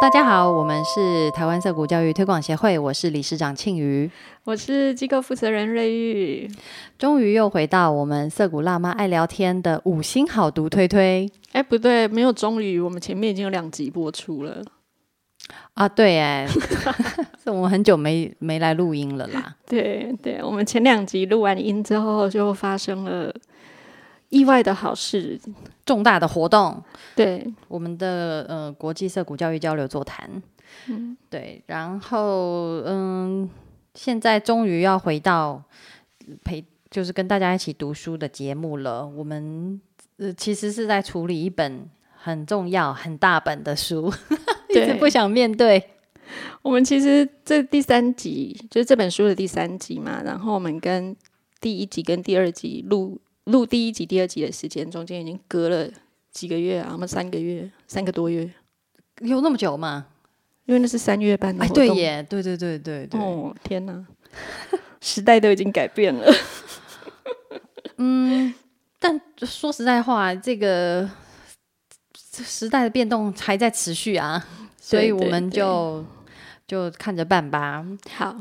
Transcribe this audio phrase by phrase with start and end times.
[0.00, 4.10] 大家好，我们是台湾色谷教育推广协会，我是理事长庆瑜。
[4.44, 6.50] 我是机构负责人瑞玉。
[6.98, 14.62] 终于又回到我们色谷辣妈爱聊天的五星好读推推哎，不对，没有终于，我们前面已经有两集播出了。
[15.74, 15.86] 啊！
[15.86, 16.46] 对，哎，
[17.44, 19.54] 是我们很久没没来录音了啦。
[19.68, 23.30] 对对，我们前两集录完音之后，就发生了
[24.30, 25.38] 意外的好事，
[25.84, 26.82] 重大的活动。
[27.14, 30.42] 对，我们的呃国际色谷教育交流座谈，
[30.88, 33.48] 嗯，对，然后嗯，
[33.94, 35.62] 现在终于要回到
[36.42, 39.06] 陪，就是跟大家一起读书的节目了。
[39.06, 39.80] 我们
[40.16, 44.12] 呃其实是在处理一本很重要、很大本的书，
[44.70, 45.90] 一直不想面对。
[46.62, 51.16] 我们其实这第三集就是这本书的第三集嘛，然后我们跟
[51.60, 55.88] 第一集跟第二集录录第一集、第二集的时间中间已经隔了
[56.30, 58.50] 几个月啊，我们三个月、三个多月，
[59.20, 60.06] 有那么久吗？
[60.66, 61.86] 因为那是三月半的哎，活动。
[61.86, 63.20] 对耶，对对对对对。
[63.20, 64.06] 哦，天哪，
[65.00, 66.32] 时代都已经改变了。
[67.98, 68.54] 嗯，
[68.98, 71.10] 但说实在话，这个
[72.30, 74.46] 这时代的变动还在持续啊，
[74.80, 76.04] 所以对对我们对就
[76.66, 77.84] 就看着办吧。
[78.14, 78.36] 好，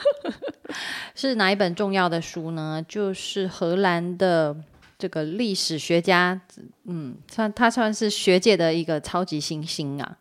[1.14, 2.84] 是哪一本重要的书呢？
[2.88, 4.56] 就是荷兰的
[4.98, 6.40] 这个历史学家，
[6.84, 10.16] 嗯，算他算是学界的一个超级新星啊，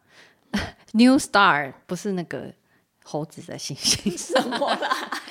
[0.93, 2.51] New Star，不是那个
[3.03, 5.21] 猴子的星星，什么啦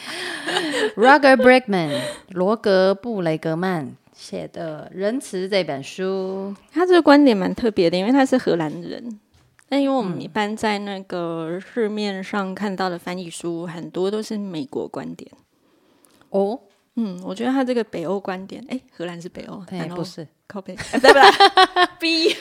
[0.96, 9.20] ？Roger Bregman，罗格布雷格曼写的《仁慈》这本书，他这个观点蛮特别的，因为他是荷兰人。
[9.68, 15.30] 但因为我们一般在那个市面上看到的翻译书，很多都是美国观点。
[16.30, 16.58] 哦，
[16.96, 22.36] 嗯，我觉得他这个北欧观点，哎，荷兰是北欧，哎，然后不是，靠北，哎， 不对不对，B，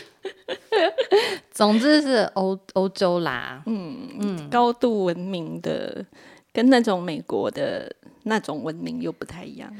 [1.52, 4.50] 总之是欧欧洲啦，嗯嗯。
[4.50, 6.06] 高度文明的，
[6.52, 9.74] 跟那种美国的那种文明又不太一样。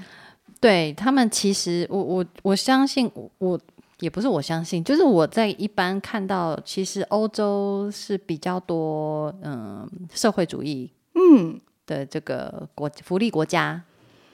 [0.60, 3.60] 对他们，其实我我我相信我我
[4.04, 13.82] 也不是我相信，就是我在一般看到，其实欧洲是比较多嗯社会主义嗯，的这个国福利国家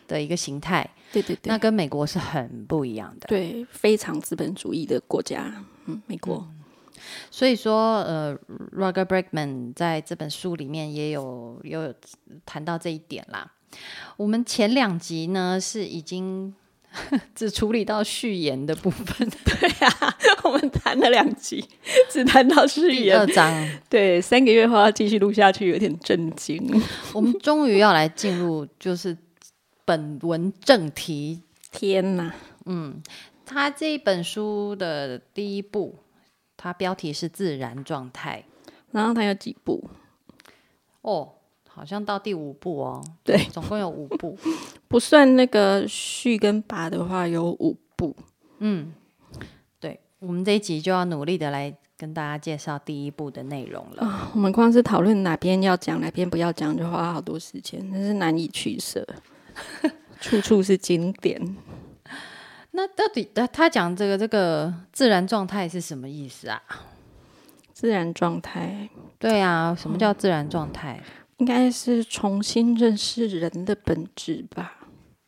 [0.08, 3.28] 的一个形态，对对对，那跟美国是很不一样的。
[3.28, 6.47] 对非常资本主义的国家，嗯，美国，
[7.29, 8.35] 所以说，呃
[8.75, 11.94] ，Roger Bregman 在这本书里面也有有
[12.44, 13.52] 谈到这一点啦。
[14.18, 16.56] 我们前两集呢是已经
[17.36, 21.64] 只处理到序言的部分， 对啊， 我们谈了两集，
[22.10, 23.70] 只谈到序言第二，章。
[23.90, 26.82] 对，三个月后要继续录下去，有点震惊。
[27.14, 29.18] 我们终于要来进入就是
[29.86, 31.44] 本文正题。
[31.72, 32.34] 天哪，
[33.46, 36.00] 他这一本书的第一部，
[36.58, 38.44] 它标题是自然状态
[38.92, 39.90] 然后它有几部？
[41.02, 41.34] 哦，
[41.79, 43.01] 好像到第五部哦。
[43.23, 44.38] 对，总共有五部。
[44.90, 48.13] 不算那个序跟拔的话，有五部。
[48.57, 48.94] 嗯，
[49.79, 54.29] 对，我们这一集就要努力的来跟大家介绍第一部的内容了。
[54.34, 59.07] 我们光是讨论哪边要讲，哪边不要讲，就花好多时间，真是难以取舍。
[60.19, 61.56] 处处是经典。
[62.72, 66.61] 那到底他他讲这个这个自然状态是什么意思啊？
[67.72, 71.01] 自然状态对啊，什么叫自然状态？
[71.40, 74.76] 应该是重新认识人的本质吧？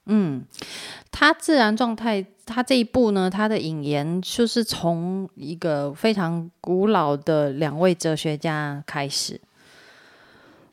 [0.05, 0.45] 嗯，
[1.11, 9.39] 他自然状态，他这一部呢，他的引言就是从一个非常古老的两位哲学家开始。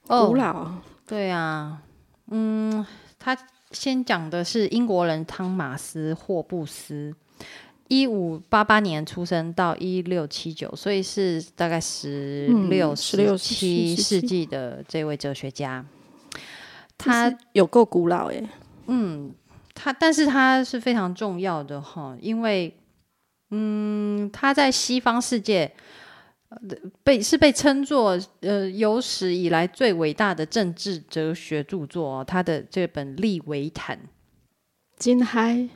[0.07, 0.73] 古老，
[1.07, 1.83] 对啊，
[2.31, 2.85] 嗯，
[3.19, 3.37] 他
[3.71, 7.15] 先讲的是英国人汤马斯·霍布斯，
[7.89, 15.85] 一五八八年出生到一六七九，所以是大概十六、嗯十16七17世纪的这位哲学家。
[16.97, 18.49] 他他有够古老耶。
[18.87, 19.35] 嗯，
[19.75, 22.75] 他但是他是非常重要的哈，因为
[23.51, 25.73] 嗯，他在西方世界。
[26.51, 26.59] 呃
[27.05, 33.99] 被是被称作呃有史以来最伟大的政治哲学著作、哦，他的这本《利维坦》
[34.97, 35.69] 金嗨。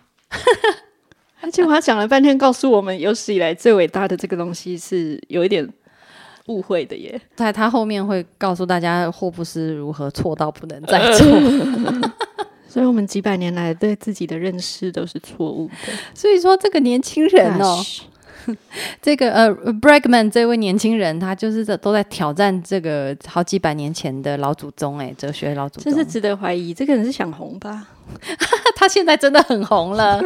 [1.43, 5.69] 而且他讲了半天，告诉我们有史以来最伟大的这个东西是有一点
[6.47, 7.21] 误会的耶。
[7.35, 11.27] 在他后面会告诉大家霍布斯如何错到不能再错，
[12.69, 15.93] 所以我们几百年来对自己的认识都是错误的。
[16.15, 17.85] 所以说这个年轻人哦
[19.01, 25.93] 这个呃，Bregman 这位年轻人，他就是在都在挑战这个好几百年前的老祖宗，哎，哲学老祖宗。
[25.93, 27.87] 真是值得怀疑，这个人是想红吧？
[28.75, 30.21] 他现在真的很红了。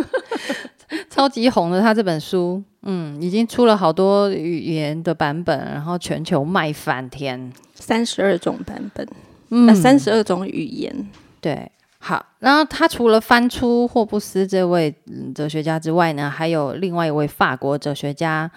[1.16, 9.08] 超级红的他这本书，嗯，已经出了好多语言的版本，然后全球卖翻天，三十二种版本，
[9.48, 11.08] 嗯三十二种语言。
[11.40, 12.22] 对，好。
[12.40, 18.50] 然后他除了翻出霍布斯这位嗯哲学家之外呢，还有另外一位法国哲学家，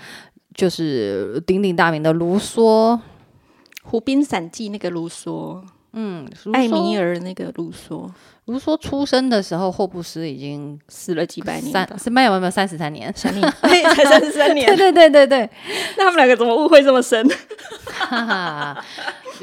[0.54, 2.98] 就是鼎鼎大名的卢梭。
[3.84, 8.10] 《湖滨散记》那个卢梭，嗯，卢艾米，尔那个卢梭，
[8.46, 13.12] 卢梭出生的时候，霍布斯已经死了几百年吧三，是没有没有三十三年。
[13.16, 15.50] 三年， 哎，才三十三对年，对对对对，
[15.98, 17.28] 那他们两个怎么误会这么深？
[17.90, 18.86] 哈哈，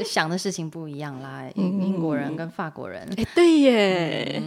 [0.05, 1.45] 想的事情不一样啦。
[1.57, 4.43] 英英国人跟法国人，哎，对耶，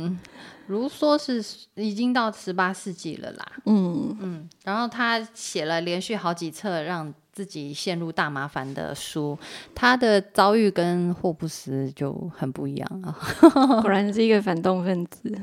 [0.67, 1.43] 卢梭是
[1.75, 3.45] 已经到十八世纪了啦。
[3.65, 9.39] 嗯，嗯，然后他写了连续好几册让自己陷入大麻烦的书，
[9.73, 13.15] 他的遭遇跟霍布斯就很不一样啊。
[13.81, 15.33] 果然是一个反动分子。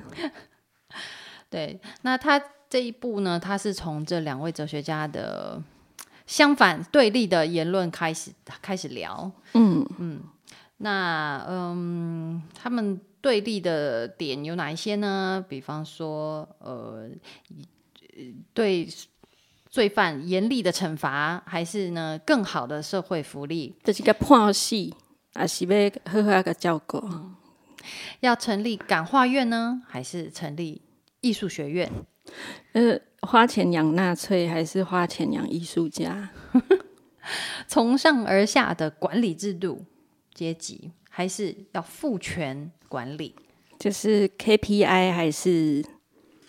[1.48, 2.38] 对，那他
[2.68, 5.58] 这一部呢，他是从这两位哲学家的
[6.26, 9.32] 相反对立的言论开始开始聊。
[9.54, 10.20] 嗯嗯，
[10.76, 15.42] 那嗯，他们对立的点有哪一些呢？
[15.48, 17.08] 比方说，呃，
[18.52, 18.86] 对
[19.76, 23.74] 罪犯严厉的惩罚，还是呢更好的社会福利？
[23.84, 27.06] 这是个判死，也是要好好个照顾。
[28.20, 30.80] 要成立感化院呢，还是成立
[31.20, 31.92] 艺术学院？
[32.72, 36.30] 呃，花钱养纳粹还是花钱养艺术家？
[37.68, 39.84] 从上而下的管理制度
[40.32, 43.34] 阶级，还是要赋权管理？
[43.78, 45.84] 就是 KPI 还是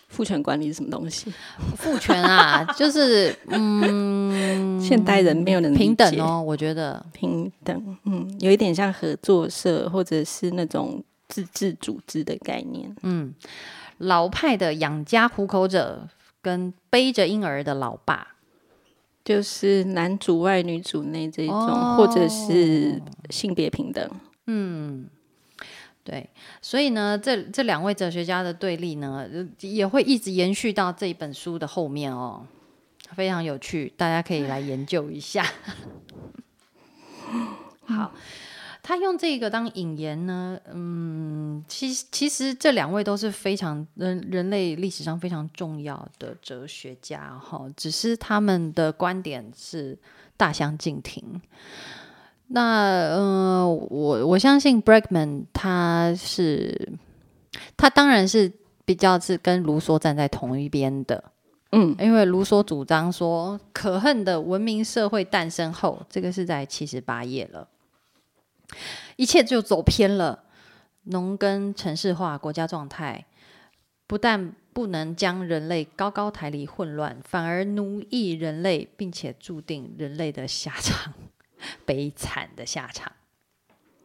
[0.07, 1.31] 父权管理是什么东西？
[1.75, 12.95] 父权啊， 就是嗯，现代人没有人平等哦，我觉得平等，嗯，有一点像合作社或者是那种自治组织的概念。
[13.03, 13.33] 嗯，
[13.99, 16.07] 老派的养家糊口者
[16.41, 18.35] 跟背着婴儿的老爸，
[19.25, 24.09] 就是男主外女主内这一种，哦或者是性别平等。
[26.07, 26.25] 对，
[26.61, 29.27] 所以呢，这这两位哲学家的对立呢，
[29.59, 32.47] 也会一直延续到这一本书的后面哦，
[33.13, 35.45] 非常有趣，大家可以来研究一下。
[37.83, 38.13] 好，
[38.81, 49.97] 他用这个当引言呢，嗯，其其实这两位都是非常人人类历史上非常重要的哲学家哈，只是他们的观点是
[50.37, 51.41] 大相径庭。
[52.49, 56.93] 那呃，我我相信 Bregman 他是
[57.75, 58.51] 他当然是
[58.85, 61.23] 比较是跟卢梭站在同一边的，
[61.73, 67.67] 嗯，因为卢梭主张说，可恨的文明社会诞生后，这个是在七十八页了，
[69.17, 70.43] 一切就走偏了，
[71.03, 73.25] 农耕城市化国家状态，
[74.07, 81.13] 不但不能将人类高高抬离混乱，反而奴役人类，并且注定人类的下场，
[81.85, 83.11] 悲惨的下场。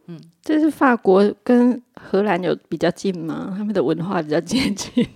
[0.07, 3.55] 嗯这是法国跟荷兰有比较近吗？
[3.57, 5.07] 他们的文化比较接近。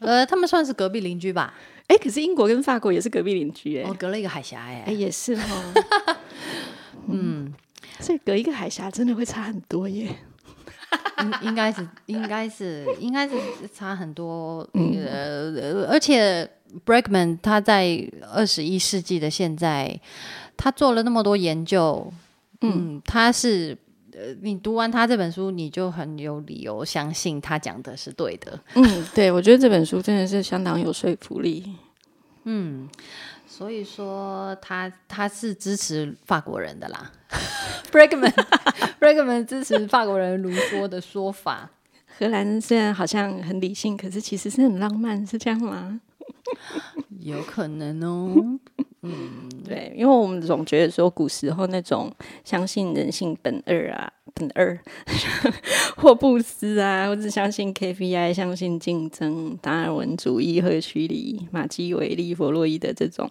[0.00, 1.54] 呃，他们算是隔壁邻居吧？
[1.88, 5.74] 哎、可是英国跟法国也是隔壁邻居哎、哦，隔了一个海峡，哎、哎、也是哦。
[7.08, 7.52] 嗯，
[7.98, 10.14] 所以隔一个海峡真的会差很多耶。
[11.20, 13.34] 应应该是应该是应该是
[13.74, 16.48] 差很多，嗯，呃而且
[16.84, 20.00] Bregman 他在二十一世纪的现在，
[20.56, 22.12] 他做了那么多研究，
[22.60, 23.76] 嗯，他是。
[24.20, 28.58] 呃，你读完他这本书，你就很有理由相信他讲的是对的。
[28.74, 31.76] 嗯，对，我觉得这本书真的是相当有说服力。
[32.42, 32.88] 嗯
[33.46, 37.12] 所以说他他是支持法国人的啦。
[37.92, 41.70] Bregman 支持法国人卢梭的说法。
[42.18, 46.00] 荷兰虽然好像很理性，可是其实是很浪漫，是这样吗？
[47.20, 48.58] 有可能哦，
[49.02, 52.12] 嗯对，因为我们总觉得说古时候那种
[52.44, 54.78] 相信人性本恶啊，本恶，
[55.96, 63.30] 霍布斯啊，或者相信 KPI，相信竞争，达尔文主义、赫胥黎、马基维利、弗洛伊德这种。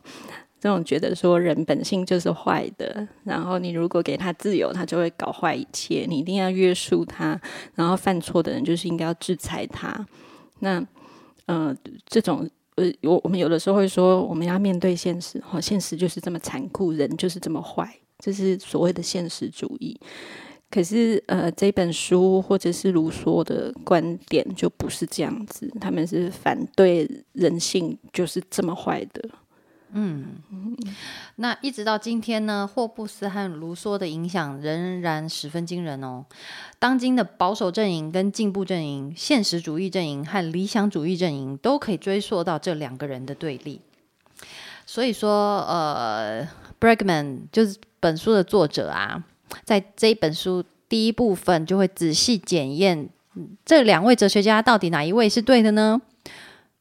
[0.59, 6.07] 这种觉得说人本性就是坏的，然后你如果给他自由，他就会搞坏一切。
[6.09, 7.39] 你一定要约束他，
[7.75, 10.03] 然后犯错的人就是应该要制裁他。
[10.59, 10.83] 那
[11.45, 11.73] 呃，
[12.07, 19.99] 这种呃，我我们有的时候会说，我们要面对现实，哈，现实就是这么残酷，人就是这么坏，这是所谓的现实主义。
[20.69, 29.29] 可是，呃，这本书或者是卢梭的观点就不是这样子，他们是反对人性就是这么坏的。
[29.93, 30.25] 嗯
[31.37, 36.25] 那一直到今天呢，霍布斯和卢梭的影响仍然十分惊人哦。
[36.79, 43.81] 当今的保守阵营、跟进步阵营、现实主义阵营和理想主义阵营，都可以追溯到这两个人的对立。
[44.85, 46.47] 所以说，呃
[46.79, 49.23] ，Bregman 就是本书的作者啊，
[49.63, 53.09] 在这一本书第一部分就会仔细检验
[53.65, 56.01] 这两位哲学家到底哪一位是对的呢？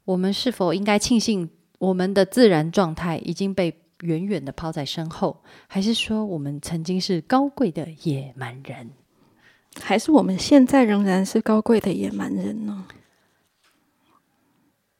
[0.04, 8.90] 我们是否应该庆幸我们的自然状态已经被远远的抛在身后，还是说我们曾经是高贵的野蛮人？
[9.80, 12.86] 还是我们现在仍然是高贵的野蛮人呢？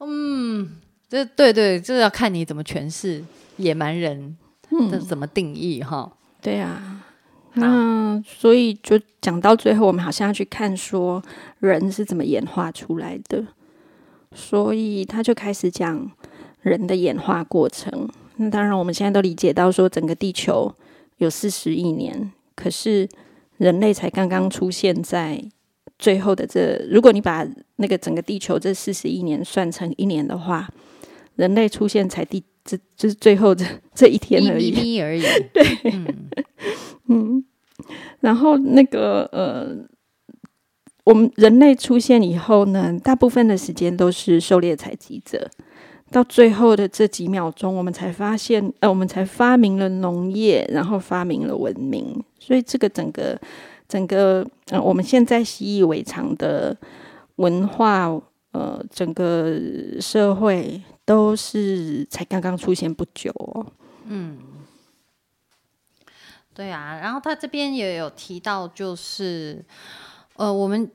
[0.01, 0.77] 嗯，
[1.09, 3.25] 这对对，这要看你怎么诠释
[3.57, 4.37] 野蛮人
[4.91, 6.13] 这怎么定义哈。
[6.43, 7.03] 对啊，
[7.55, 11.23] 那所以就讲到最后，我们好像要去看说
[11.59, 13.47] 人是怎么演化出来的，
[14.35, 16.11] 所以他就开始讲
[16.67, 18.09] 人的演化过程。
[18.39, 20.75] 那当然，我们现在都理解到说，整个地球
[21.19, 23.09] 有四十亿年，可是
[23.59, 25.43] 人类才刚刚出现在
[25.97, 26.85] 最后的这。
[26.91, 27.47] 如果你把
[27.77, 30.69] 那个整个地球这四十亿年算成一年的话，
[31.37, 35.23] 人类出现才第这就是最后这这一天而已，一咪而已。
[35.55, 35.65] 对，
[37.09, 37.45] 嗯，
[38.21, 39.87] 然后那个呃，
[41.05, 45.49] 我们人类出现以后呢，大部分的时间都是狩猎采集者。
[46.11, 52.23] 到最后的这几秒钟，我们才发现，呃，我们才发明了农业，然后发明了文明。
[52.39, 53.39] 所以，这个整个、
[53.89, 56.77] 整个，呃，我们现在习以为常的
[57.37, 58.07] 文化，
[58.53, 59.59] 呃，整个
[60.01, 63.67] 社会都是才刚刚出现不久哦。
[64.07, 64.39] 嗯，
[66.55, 67.01] 对啊。
[67.03, 69.65] 然后他这边也有提到，就是，
[70.37, 70.89] 呃，我们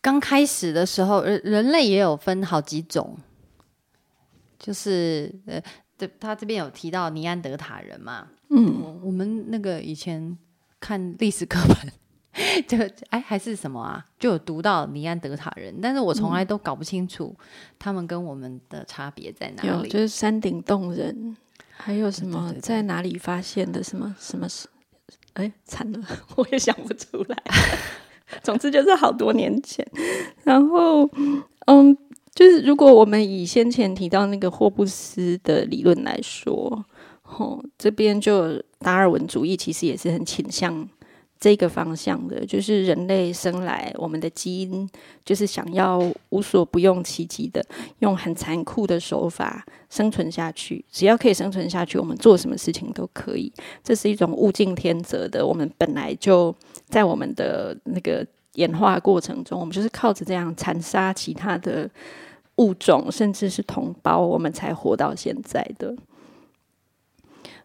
[0.00, 3.18] 刚开始的时候，人人类也有分好几种。
[4.62, 5.60] 就是呃，
[5.98, 10.38] 对他这边有提到尼安德塔人嘛，嗯，我们那个以前
[10.78, 11.92] 看历史课本，
[12.68, 12.78] 就
[13.10, 17.34] 哎还是什么啊，就有读到尼安德塔人，但是我从来都搞不清楚
[17.76, 19.88] 他们跟我们的差别在哪里。
[19.88, 21.36] 就是山顶洞人，
[21.72, 24.46] 还有什么在哪里发现的什么什么？
[25.32, 26.00] 哎，惨了，
[26.36, 27.36] 我也想不出来。
[28.44, 29.84] 总之就是好多年前，
[30.44, 31.10] 然后
[31.66, 31.98] 嗯。
[32.34, 36.84] 就是如果我们以先前提到那个霍布斯的理论来说，
[37.20, 40.88] 吼，这边就达尔文主义其实也是很倾向
[41.38, 44.88] 这个方向的，就是人类生来我们的基因
[45.24, 47.62] 就是想要无所不用其极的，
[47.98, 53.52] 用很残酷的手法生存下去，只要可以生存下去，我们做什么事情都可以。
[53.84, 56.54] 这是一种物竞天择的，我们本来就
[56.86, 58.26] 在我们的那个。
[58.54, 61.88] 演化过程中，我们就是靠着这样残杀其他的
[62.56, 65.94] 物种，甚至是同胞，我们才活到现在的。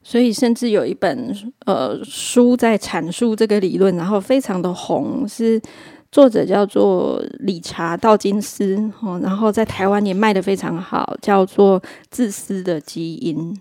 [0.02, 5.62] 所以，甚至有一本呃书在阐述这个理论，然后非常的红，是
[6.10, 13.54] 作者叫做理查道金斯哦，然后在台湾也卖的非常好，叫做《自私的基因》。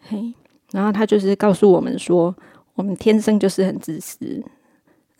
[0.00, 0.34] 嘿，
[0.72, 2.36] 然后他就是告诉我们说，
[2.74, 4.44] 我们天生就是很自私。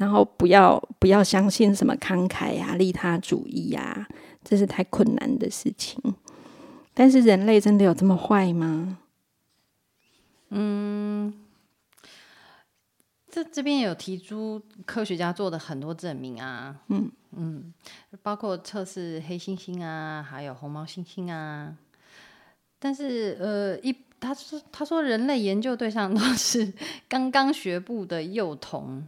[0.03, 4.09] 然后不要不要相信什么慷慨呀、利他主义呀，
[4.43, 6.03] 这是太困难的事情。
[6.93, 8.99] 但是人类真的有这么坏吗？
[10.49, 11.33] 嗯，
[13.31, 17.73] 这这边有提出科学家做的很多证明啊，嗯嗯，
[18.23, 21.77] 包括测试黑猩猩啊，还有红毛猩猩啊。
[22.81, 26.73] 但是呃，一他说他说人类研究对象都是
[27.09, 29.07] 刚刚学步的幼童。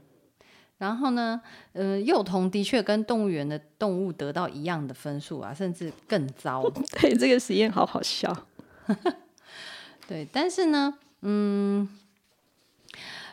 [0.79, 1.41] 然后呢，
[1.73, 6.69] 呃，幼童的确跟动物园的动物得到一样的分数啊，甚至更糟。
[7.01, 8.47] 对，这个实验好好笑。
[10.07, 11.89] 对，但是呢，嗯，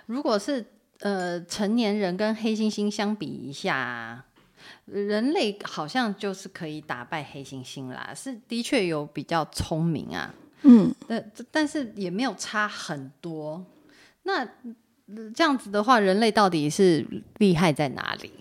[0.05, 0.65] 如果是
[0.99, 4.23] 呃成年人跟黑猩猩相比一下，
[4.85, 10.33] 人类好像就是可以打败黑猩猩啦，是的确有比较聪明啊。
[10.61, 13.65] 嗯，但但是也没有差很多。
[14.23, 14.47] 那
[15.33, 17.05] 这样子的话，人类到底是
[17.37, 18.31] 厉害在哪里？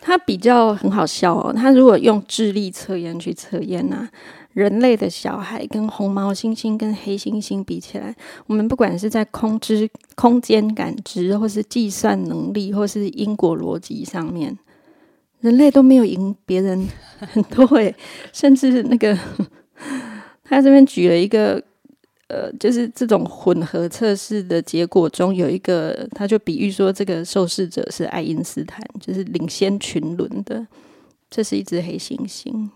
[0.00, 1.52] 他比较很好笑哦。
[1.52, 4.08] 他如果用智力测验去测验呢，
[4.52, 8.14] 人类的小孩跟红毛猩猩跟黑猩猩比起来，
[8.46, 14.58] 我们不管是在空知、空间感知，或是计算能力，或是因果逻辑上面，
[15.40, 16.86] 人类都没有赢别人
[17.18, 17.94] 很多诶。
[18.32, 19.18] 甚至那个
[20.44, 21.62] 他这边举了一个。
[22.34, 30.66] 呃，就是这种混合测试的结果中有一个，他就比喻说，这个受试者是爱因斯坦，就是领先群伦的。
[31.30, 32.68] 这是一只黑猩猩。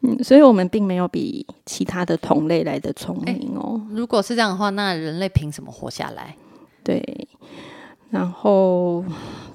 [0.00, 3.80] 嗯， 所以我们并没有比其他的同类来的聪明哦。
[3.90, 6.34] 如果是这样的话，那人类凭什么活下来？
[6.82, 7.28] 对，
[8.08, 9.04] 然后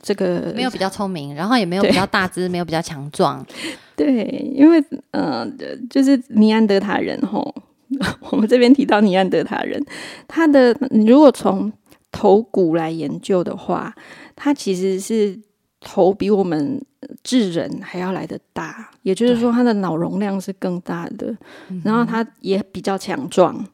[0.01, 3.43] 这个没有比较聪明，然后也没有比较大只，没有比较强壮。
[3.95, 5.47] 对，因为呃，
[5.89, 7.53] 就是尼安德塔人吼，
[8.31, 9.83] 我们这边提到尼安德塔人，
[10.27, 10.75] 他的
[11.05, 11.71] 如果从
[12.11, 13.93] 头骨来研究的话，
[14.35, 15.39] 他其实是
[15.81, 16.83] 头比我们
[17.23, 21.35] 智人还要来的大，也就是说，他的脑容量是更大的，
[21.83, 23.65] 然后他也比较强壮。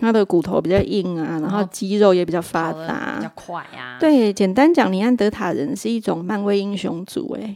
[0.00, 3.96] 他的骨头比较硬啊，然后肌肉也比较发达，比较快啊。
[4.00, 7.54] 对，简单讲，尼安德塔人是一种漫威英雄族，哎，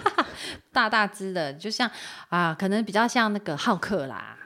[0.70, 1.90] 大大只的，就像
[2.28, 4.36] 啊，可能比较像那个浩克啦。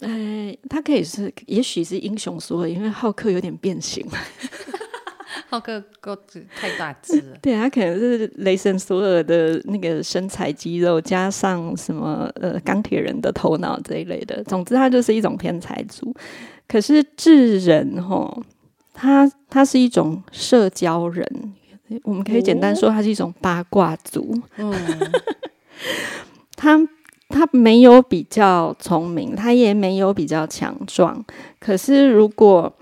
[0.00, 4.06] 哎，他可以是，也许是英雄所为，因为浩克有点变形。
[5.50, 14.44] 浩克个子太大只了， 对他可能是雷神索尔的那个身材肌肉，加上什么呃钢铁人的头脑这一类的。
[14.44, 16.14] 总之，他就是一种天才族。
[16.66, 18.42] 可是智人哈，
[18.92, 21.26] 他他是一种社交人，
[22.02, 24.38] 我们可以简单说，他是一种八卦族。
[24.58, 24.74] 嗯，
[26.56, 26.78] 他
[27.28, 31.24] 他没有比较聪明，他也没有比较强壮。
[31.60, 32.72] 可是如果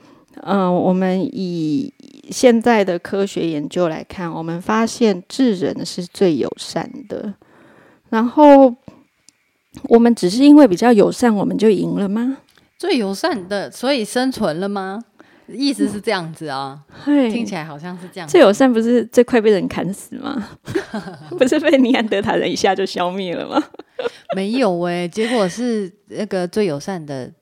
[0.43, 1.93] 嗯，我们以
[2.31, 7.35] 现在的科学研究来看，我们发现智人是最友善的。
[8.11, 8.75] 然后
[9.85, 12.37] 我们只是因为比较友善，我们就赢了吗？
[12.79, 15.03] 最友善的，所以生存了吗？
[15.49, 16.79] 意思是这样子啊？
[17.05, 18.29] 听起来好像是这样。
[18.29, 20.49] 最友善不是最快被人砍死吗？
[21.39, 23.63] 不是被尼安德塔人一下就消灭了吗？
[24.35, 27.33] 没有哎，结果是那个最友善的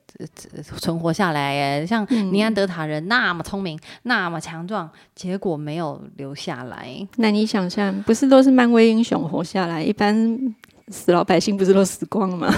[0.79, 6.87] 存活下来哎，像尼安德塔人那么聪明，那么强壮，结果没有留下来。
[7.17, 10.55] 那你想象，不是都是漫威英雄活下来，一般
[10.89, 12.55] 死老百姓不是都死光了吗？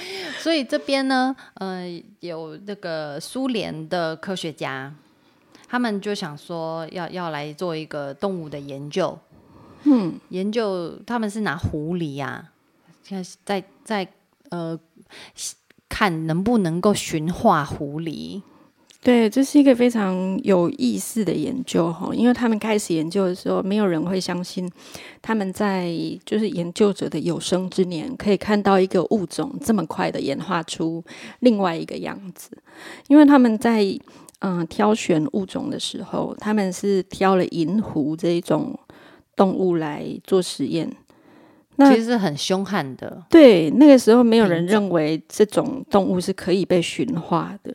[0.38, 1.86] 所以这边呢，呃，
[2.20, 4.94] 有那个苏联的科学家，
[5.68, 9.18] 他们就想说要要来做一个动物的研究，
[9.84, 12.50] 嗯，研究他们是拿狐狸呀，
[13.02, 14.08] 现在在在
[14.50, 14.78] 呃
[15.88, 18.42] 看能不能够驯化狐狸。
[19.00, 24.68] 对，这是一个非常有意思的研究哈，因为他们开始研究的时候，没有人会相信
[25.22, 25.88] 他们在
[26.26, 31.02] 就是研究者的有生之年可以看到一个物种这么快的演化出
[31.40, 32.50] 另外一个样子，
[33.06, 33.86] 因为他们在
[34.40, 38.76] 嗯挑选物种的时候，他们是挑了银狐这一种
[39.36, 40.92] 动物来做实验，
[41.76, 43.24] 那其实很凶悍的。
[43.30, 47.74] 对，那个时候没有人认为这种动物是可以被驯化的，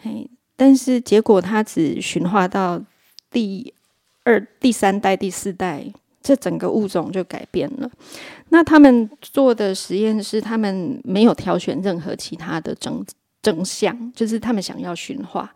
[0.00, 0.30] 嘿。
[0.56, 2.80] 但是结果，它只驯化到
[3.30, 3.72] 第
[4.22, 5.84] 二、第三代、第四代，
[6.22, 7.90] 这整个物种就改变了。
[8.50, 13.04] 那他们做的实验是，他们没有挑选任何其他的征
[13.42, 15.52] 征象，就是他们想要驯化。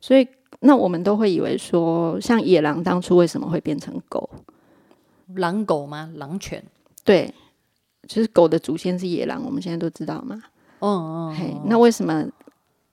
[0.00, 0.28] 所以，
[0.60, 4.28] 那我们都会以为说，像野狼当初为什么会变成狗？
[5.34, 6.10] 狼狗吗？
[6.16, 6.62] 狼犬？
[7.02, 7.32] 对，
[8.06, 10.42] 就是狗的祖先是野狼，我们现在都知道嘛？
[10.80, 12.24] 哦哦，嘿，那为什么？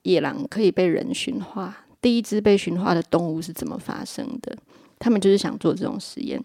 [0.05, 4.55] 野狼可以被人驯化，第一只被驯化的动物是怎么发生的？
[4.99, 6.41] 他们就是想做这种实验。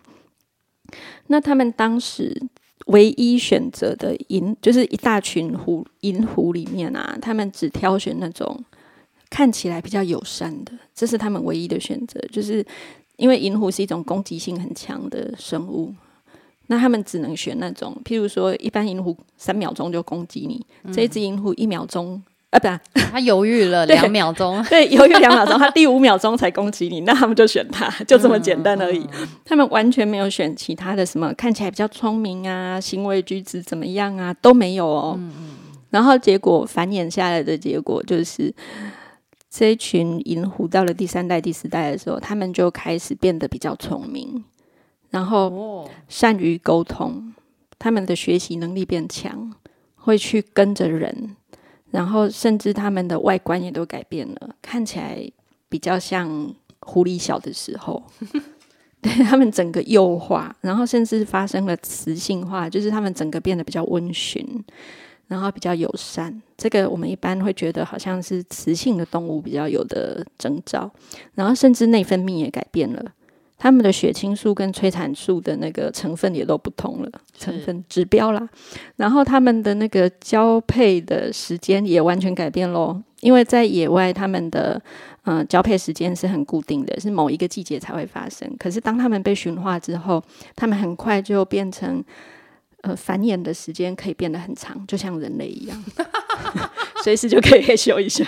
[1.26, 2.42] 那他们当时
[2.86, 8.58] 唯一选择的银，就是一大群狐银狐里面啊，他们只挑选那种
[9.28, 12.18] 看起来比较友善的，这是他们唯一的选择。
[12.32, 12.64] 就是
[13.16, 15.94] 因为银狐是一种攻击性很强的生物，
[16.68, 22.22] 那他们只能选那种，譬如说，一般银狐三秒钟就攻击你，这一只银狐一秒钟。
[22.50, 22.68] 啊，不，
[23.12, 29.06] 他犹豫了两秒钟，对，犹豫两秒钟，他第五秒钟才攻击你，那他们就选他，就这么简单而已。
[29.44, 35.18] 他们完全没有选其他的什么看起来比较聪明啊，行为举止怎么样啊，都没有哦。
[35.90, 38.52] 然后结果繁衍下来的结果就是，
[39.48, 44.44] 这一群银狐到了第三代、第四代的时候，他们就开始变得比较聪明，
[45.10, 47.32] 然后善于沟通，
[47.78, 49.52] 他们的学习能力变强，
[49.94, 51.36] 会去跟着人。
[51.90, 55.30] 然后，甚至他们的外观也都改变了，看起来
[55.68, 58.02] 比较像狐狸小的时候。
[59.02, 64.46] 对他们整个幼化，然后甚至发生了雌性化，就是他们整个变得比较温驯，
[65.26, 66.42] 然后比较友善。
[66.58, 70.90] 这个我们一般会觉得好像是雌性的动物比较有的征兆。
[71.34, 73.02] 然后，甚至内分泌也改变了。
[73.62, 78.48] 他们的血清素跟催产素的那个成分也都不同了，成分指标啦。
[78.96, 84.80] 然后他们的那个交配的时间也完全改变喽，因为在野外，他们的
[85.24, 88.50] 嗯交配时间是很固定的，是某一个季节才会发生。
[88.58, 90.24] 可是当他们被驯化之后，
[90.56, 92.02] 他们很快就变成
[92.80, 95.84] 呃繁衍的时间可以变得很长，就像人类一样，
[97.04, 98.26] 随时就可以害羞一下，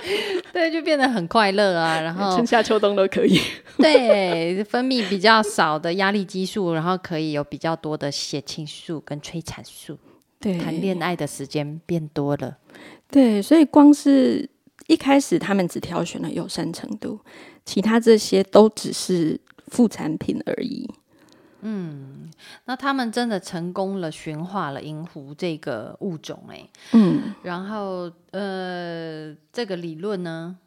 [0.52, 2.00] 对，就变得很快乐啊。
[2.02, 3.40] 然后春夏秋冬都可以。
[3.78, 9.98] 对，分泌比较少的压力激素，然后可以有比较多的血清素跟催产素，
[10.38, 12.58] 对，谈恋爱的时间变多了。
[13.10, 14.48] 对，所以光是
[14.86, 17.20] 一开始他们只挑选了友善程度，
[17.64, 20.88] 其他这些都只是副产品而已。
[21.64, 22.28] 嗯，
[22.64, 30.58] 那他们真的成功了驯化了银狐这个物种，哎，嗯，然后呃，这个理论呢，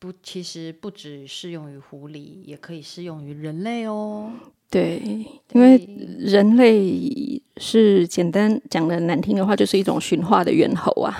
[0.00, 4.32] 不，其实不只适用于狐狸，也可以适用于人类哦。
[4.68, 5.00] 对，
[5.52, 5.76] 因为
[6.18, 11.16] 人类是简单讲的难听的话，就是一种驯化的猿猴啊。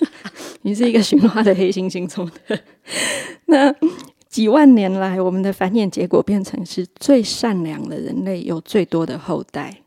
[0.60, 2.60] 你是一个驯化的黑猩猩中的
[3.46, 3.74] 那。
[4.32, 9.82] 几万年来，我们的繁衍结果变成是最善良的人类有最多的后代。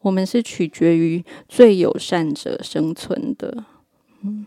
[0.00, 3.64] 我们是取决于最友善者生存的，
[4.22, 4.46] 嗯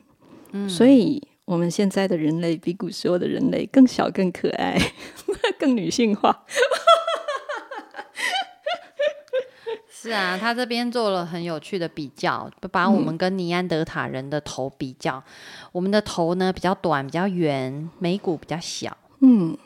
[0.52, 4.76] 嗯，所以我们现在的人类比古时候的人类更小、更可爱、
[5.60, 6.44] 更女性化。
[9.88, 15.24] 是啊，他这边做了很有趣的比较，把我们跟尼安德塔人的头比较。
[15.72, 18.98] 我们的头呢比较短、比较圆，眉骨比较小。
[19.20, 19.58] 嗯，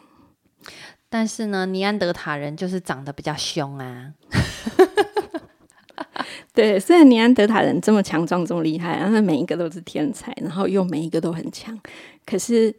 [1.09, 4.13] 但是呢，尼安德塔人就是长得比较凶啊。
[6.53, 11.77] 对，虽然尼安德塔人这么强壮、这么厉害，然后每一个都是天才，然后又每一个都很强，
[12.25, 12.73] 可是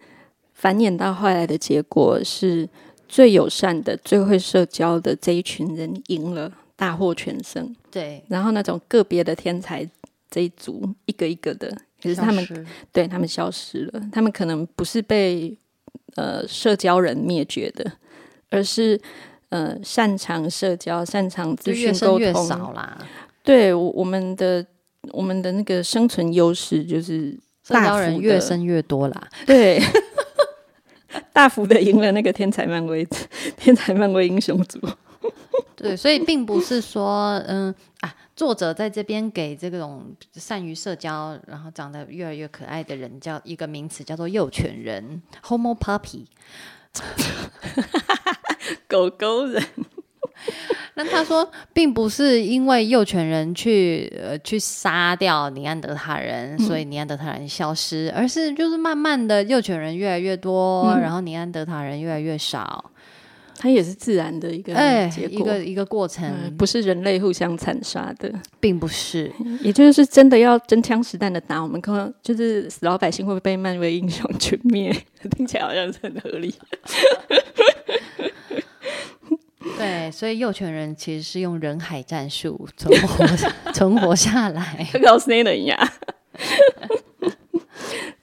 [0.53, 2.69] 繁衍到后来的结果是
[3.09, 7.75] 最友善的、最会社交的这一群人赢了，大获全胜。
[7.91, 9.89] 对，然后那种个别的天才
[10.31, 11.71] 这一族，一个一个的，
[12.03, 12.47] 可是他们
[12.93, 15.57] 对他们消失了，他们可能不是被。
[16.17, 17.93] 呃，社交人灭绝的，
[18.51, 19.01] 而是
[19.51, 22.99] 呃擅长社交、擅长资讯沟通少啦。
[23.43, 24.65] 对，我们的
[25.13, 27.31] 我们的那个生存优势就是
[27.67, 29.29] 社交人越生越多啦。
[29.47, 29.81] 对，
[31.33, 33.07] 大幅的赢了那个天才漫威
[33.57, 34.79] 天才漫威英雄组。
[35.77, 38.15] 对，所以并不是说嗯啊。
[38.41, 46.25] 作者在这边给这种善于社交，然后长得越来越可爱的人叫一个名词，叫做幼犬人 （Homo Puppy）。
[48.89, 49.63] 狗狗人。
[50.97, 62.91] 那他说，并不是因为幼犬人去呃去杀掉尼安德塔人，所以尼安德塔人消失，而是就是慢慢的幼犬人越来越多，然后尼安德塔人越来越少。
[63.63, 64.73] 它也是自然的一个
[65.11, 69.31] 结果，一个一个过程，不是人类互相残杀的，并不是。
[69.61, 74.91] 也就是真的要真枪实弹的打，我们可能就是死老百姓会被漫威英雄 全灭？
[75.37, 76.55] 听起来好像是很合理。
[79.77, 83.27] 对，所以幼犬人其实是用人海战术存活
[83.75, 85.79] 存活下来，跟奥斯内一样。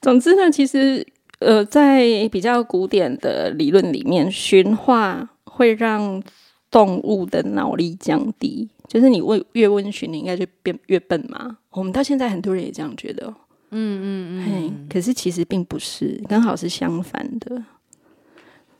[0.00, 1.06] 总之呢，其实。
[1.40, 6.22] 呃，在比较古典的理论里面，驯化会让
[6.70, 11.58] 动物的脑力降低，就是你问越温驯，你应该就变越笨嘛。
[11.70, 13.32] 我们到现在很多人也这样觉得，
[13.70, 14.86] 嗯嗯嗯。
[14.90, 17.62] 可是其实并不是，刚好是相反的。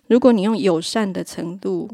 [0.09, 1.89] 如果你用友善的程度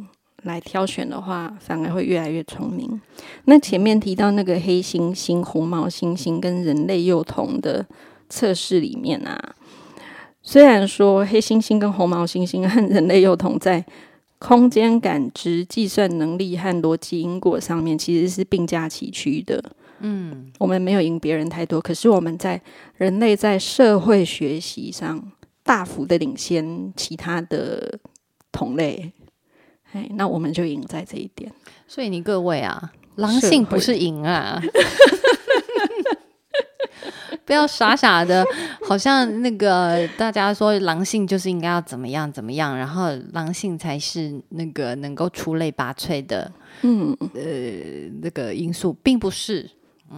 [0.44, 3.00] 来挑选的话，反而会越来越聪明。
[3.44, 7.84] 那前面提到那个黑猩猩、红毛猩猩跟人类幼童的
[8.28, 9.54] 测试里面啊。
[10.46, 13.84] 虽然说黑猩猩跟红毛猩猩和人类幼童在
[14.38, 19.64] 空间感知、计算能力和逻辑因果上面其实是并驾齐驱的，
[20.00, 22.60] 嗯，我们没有赢别人太多，可是我们在
[22.96, 27.98] 人类在社会学习上大幅的领先其他的
[28.52, 29.12] 同类，
[29.92, 31.50] 哎，那我们就赢在这一点。
[31.88, 34.62] 所以你各位啊，狼性不是赢啊。
[37.44, 38.44] 不要傻傻的，
[38.86, 46.50] 好像那个大家说狼性就是应该要怎么样怎么样，然后狼性才是那个能够出类拔萃的，
[46.82, 47.40] 嗯呃
[48.22, 49.70] 那个因素，并不是。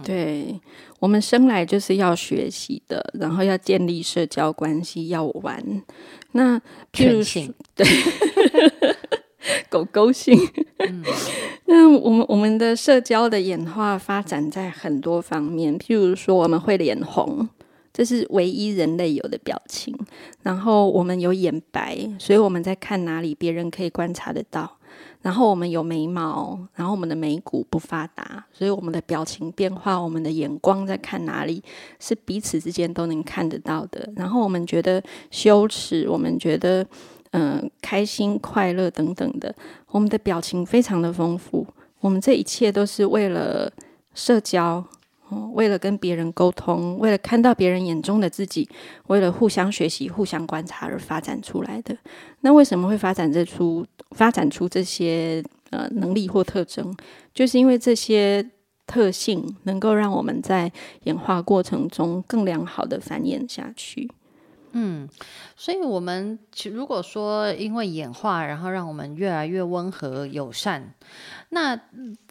[0.03, 0.59] 对
[0.99, 5.63] 我们生来就是要学习的，然后要建立社交关系，要玩。
[6.33, 6.59] 那
[6.93, 7.85] 譬如性 对。
[9.69, 10.37] 狗狗性，
[11.65, 17.47] 那我们我们的社交的演化发展在很多方面，譬如说我们会脸红，
[17.93, 19.95] 这是唯一人类有的表情。
[20.43, 24.77] 然后我们有眼白，所以我们在看哪里，别人可以观察得到。
[25.21, 31.61] 然后我们有眉毛，然后我们的眉骨不发达，所以我们的表情变化，我们的眼光在看哪里，
[31.99, 34.09] 是彼此之间都能看得到的。
[34.15, 36.85] 然后我们觉得羞耻，我们觉得。
[37.31, 39.53] 嗯，开心、快乐等等的，
[39.89, 41.67] 我们的表情非常的丰富。
[41.99, 43.71] 我们这一切都是为了
[44.13, 44.83] 社交，
[45.29, 48.69] 哦，为了跟别人沟通，为了看到别人眼中的自己，
[49.07, 51.97] 为了互相学习、互相观察而发展出来的。
[52.41, 56.95] 那为什么会发展这出发展出这些呃能力或特征？
[57.33, 58.47] 就是因为这些
[58.85, 60.71] 特性能够让我们在
[61.03, 64.09] 演化过程中更良好的繁衍下去。
[64.79, 65.09] 嗯，
[65.55, 66.37] 所以我们
[66.71, 70.93] 如果说因为演化，然后让我们越来越温和友善，
[71.49, 71.79] 那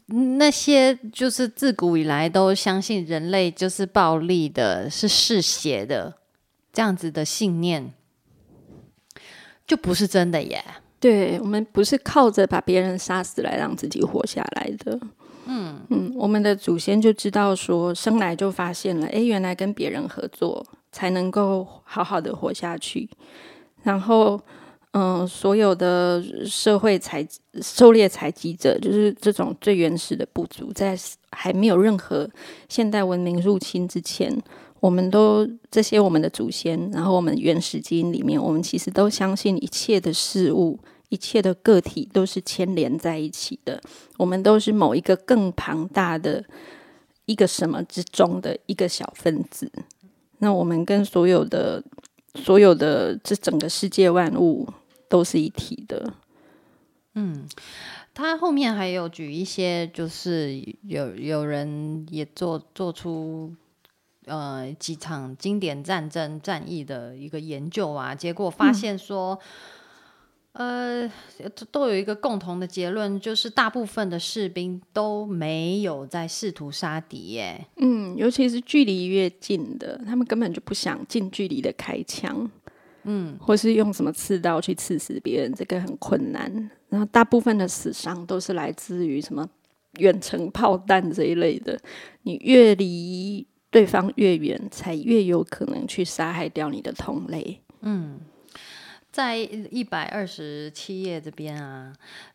[0.05, 6.13] 那些就是自古以来都相信人类就是暴力的、是嗜血的
[6.71, 7.91] 这样子的信念，
[9.65, 10.63] 就不是真的耶。
[10.99, 14.97] 对我们不是靠着把别人杀死来让自己活下来的。
[15.47, 20.65] 嗯嗯，我们的祖先就知道说，生来就发现了，哎，原来跟别人合作。
[20.91, 23.09] 才能够好好的活下去。
[23.83, 24.39] 然后，
[24.91, 27.25] 嗯，所有的社会采
[27.61, 30.97] 狩猎采集者，就是这种最原始的部族，在
[31.31, 32.29] 还没有任何
[32.67, 34.35] 现代文明入侵之前，
[34.79, 43.79] 我们都这些我们的祖先，然后我们原始基因里面，我们其实都相信一切的事物、一切的个体都是牵连在一起的。
[44.17, 46.43] 我们都是某一个更庞大的
[47.25, 49.71] 一个什么之中的一个小分子。
[50.39, 51.83] 那我们跟所有的、
[52.35, 54.67] 所有的这整个世界万物
[55.09, 56.13] 都是一体的。
[57.15, 57.47] 嗯，
[58.13, 63.53] 他后面还有举一些，就是有有人也做做出
[64.25, 69.39] 呃几场经典战争战役的一个研究啊，结果发现说。
[70.57, 71.07] 呃，
[71.71, 77.63] 都有一个共同的结论，就是大部分的士兵都没有在试图杀敌耶。
[77.75, 82.49] 嗯，尤其是距离越近的，他们根本就不想近距离的开枪，
[83.03, 86.51] 嗯，或是用什么刺刀去刺死别人，这个很困难。
[86.89, 89.47] 然后大部分的死伤都是来自于什么
[89.99, 91.79] 远程炮弹这一类的，
[92.23, 97.61] 你越离对方越远，才越有可能去杀害掉你的同类。
[97.81, 98.19] 嗯。
[99.17, 101.91] 在一百二十七页这边啊，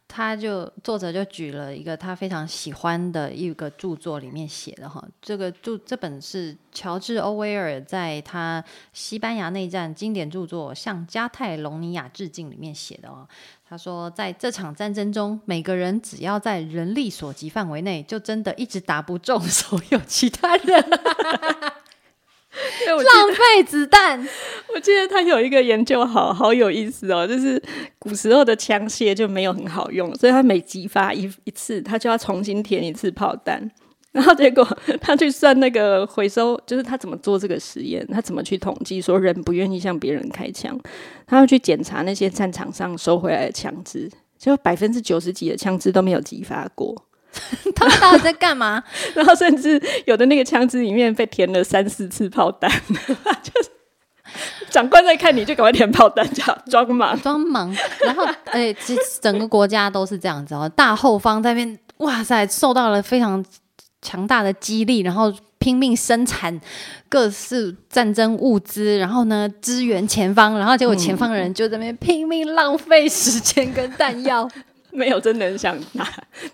[0.08, 13.28] 他就作者就举了一个他非常喜欢的一个著作里面写的哈，这个著这本是乔治·欧威尔在他西班牙内战经典著作《向加泰隆尼亚致敬》里面写的哦。
[13.64, 20.84] 他说，在这场战争中，每个人只要在人力所及范围内，就真的一直打不中所有其他人。
[22.86, 24.18] 浪费子弹！
[24.74, 27.26] 我记得他有一个研究，好好有意思哦。
[27.26, 27.62] 就是
[27.98, 33.70] 古时候的枪械就没有很好用，所以他每激发一一次，他就要重新填一次炮弹。
[34.12, 34.62] 然后结果
[35.00, 40.78] 他去算那个回收，就是他怎么做这个实验，他怎么去统计说人不愿意向别人开枪，
[41.26, 46.94] 他要去检查那些战场上收回来的枪支，就百分之九十几的枪支都没有激发过。
[47.74, 48.82] 他们到底在干嘛？
[49.14, 52.70] 然后甚至有的那个枪支里面被填了三四次炮弹，
[53.42, 53.70] 就是
[54.70, 57.74] 长官在看你就赶快填炮弹，叫装忙装忙。
[58.04, 63.44] 然后哎，其实整个国家都是这样子哦，大后方在边，哇塞，受到了非常
[64.00, 66.60] 强大的激励，然后拼命生产
[67.08, 74.48] 各式战争物资，然后呢支援前方，然后结果前方的人就在那边拼命浪费时间跟弹药。
[74.94, 76.06] 没有真的很想打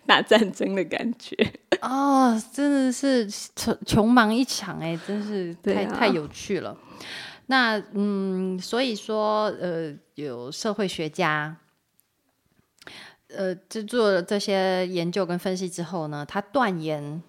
[0.06, 1.36] 打战争的感觉
[1.82, 6.76] 哦，真的是穷穷忙一场哎，真是太太有趣了。
[7.46, 11.56] 那嗯，所以说呃，有社会学家
[13.34, 17.20] 呃，就做了这些研究跟分析之后呢，他断言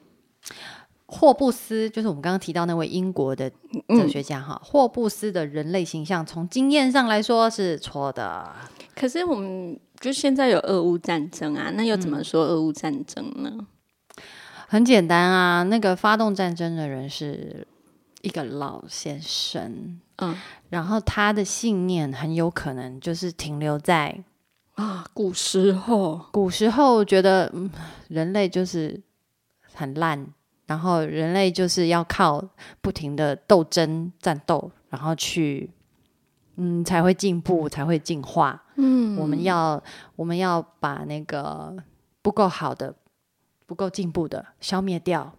[1.07, 3.49] 霍布斯就是我们刚刚提到那位英国的
[3.87, 8.51] 哲学家哈，霍布斯的人类形象从经验上来说是错的。
[8.95, 9.79] 可是我们。
[9.99, 13.67] 就现在有俄乌战争啊，那又怎么说俄乌战争呢？
[14.67, 17.67] 很简单啊，那个发动战争的人是
[18.21, 20.35] 一个老先生，嗯，
[20.69, 24.23] 然后他的信念很有可能就是停留在
[24.75, 27.69] 啊古时候，古时候觉得嗯
[28.07, 29.01] 人类就是
[29.73, 30.25] 很烂，
[30.67, 32.47] 然后人类就是要靠
[32.79, 35.71] 不停的斗争战斗，然后去。
[36.61, 38.61] 嗯，才会进步，才会进化。
[38.75, 39.81] 嗯，我们要
[40.17, 41.73] 我们要把那个
[42.21, 42.93] 不够好的、
[43.65, 45.31] 不够进步的消灭掉。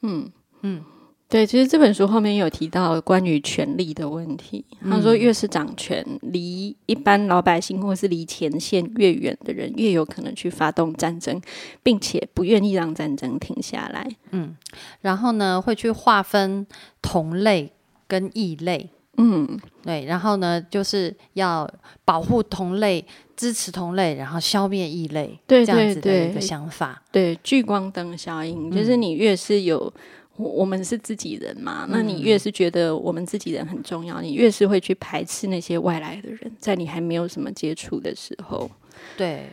[0.00, 0.82] 嗯嗯，
[1.28, 4.64] 对，其实这本书后面有提到关于权力的问题。
[4.80, 11.38] 他说，越是掌权离一般老百姓或是离前线越远的人，越有可能去发动战争，
[11.82, 14.08] 并且不愿意让战争停下来。
[14.30, 14.56] 嗯，
[15.02, 16.66] 然后呢，会去划分
[17.02, 17.72] 同类
[18.08, 18.88] 跟异类。
[19.16, 21.68] 嗯，对，然后呢，就是要
[22.04, 23.04] 保护同类、
[23.36, 27.02] 支持同类，然后消灭异类，对这样子的一个想法。
[27.12, 29.92] 对，聚光灯效应，就是你越是有。
[30.36, 38.68] 我我们是自己人嘛，那你越是觉得我们自己人很重要，你越是会去排斥那些外来的人，在你还没有什么接触的时候，
[39.16, 39.48] 对，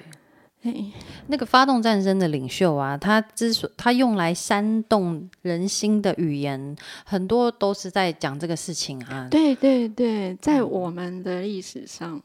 [0.64, 0.86] 嘿
[1.28, 9.28] 那个发动战争的领袖啊，他之所他用来煽动人心的语言，很多都是在讲这个事情啊。
[9.32, 12.22] 对对对，在我们的历史上，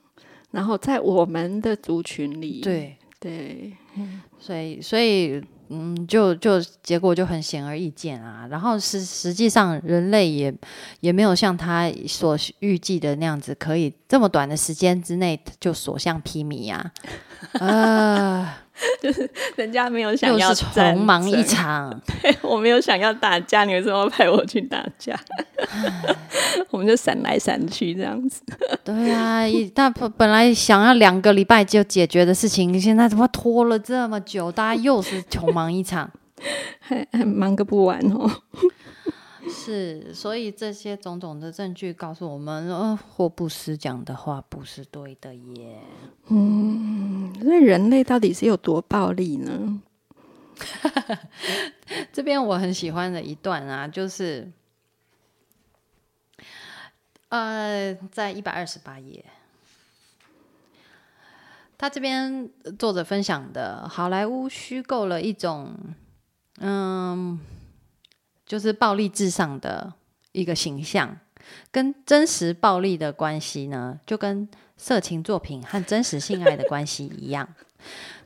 [0.50, 3.72] 然后在我们的族群里，对，对，
[4.38, 8.46] 所以所以嗯，就就结果就很显而易见啊。
[8.50, 10.54] 然后实实际上，人类也
[11.00, 16.92] 也没有像他所预计的那样子，可以这么短的时间之内就所向披靡啊。
[17.52, 18.58] 啊，
[19.00, 21.90] 就是人家没有想要匆忙一场，
[22.22, 22.36] 对。
[22.42, 25.18] 我没有想要打架，你为什么要派我去打架？
[26.70, 28.42] 我们就闪来闪去这样子。
[28.84, 34.50] 对啊，一但本本来想要两个礼拜就解决的事情，现在怎么拖了这么久？
[34.52, 36.10] 大家又是匆忙一场。
[36.78, 38.30] 还还忙个不完哦。
[39.48, 45.78] 是，所以这些种种的证据告诉我们，呃，霍布斯讲的话不是对的耶。
[46.28, 49.80] 所以人类到底是有多暴力呢？
[52.12, 54.50] 这边我很喜欢的一段啊，就是，
[57.28, 59.24] 呃，在一百二十八页，
[61.76, 65.76] 他这边呃作者分享的好莱坞虚构了一种，
[66.58, 67.38] 嗯，
[68.46, 69.92] 就是暴力至上的
[70.32, 71.18] 一个形象，
[71.70, 77.48] 跟真实暴力的关系呢，就跟色情作品和真实性爱的关系一样。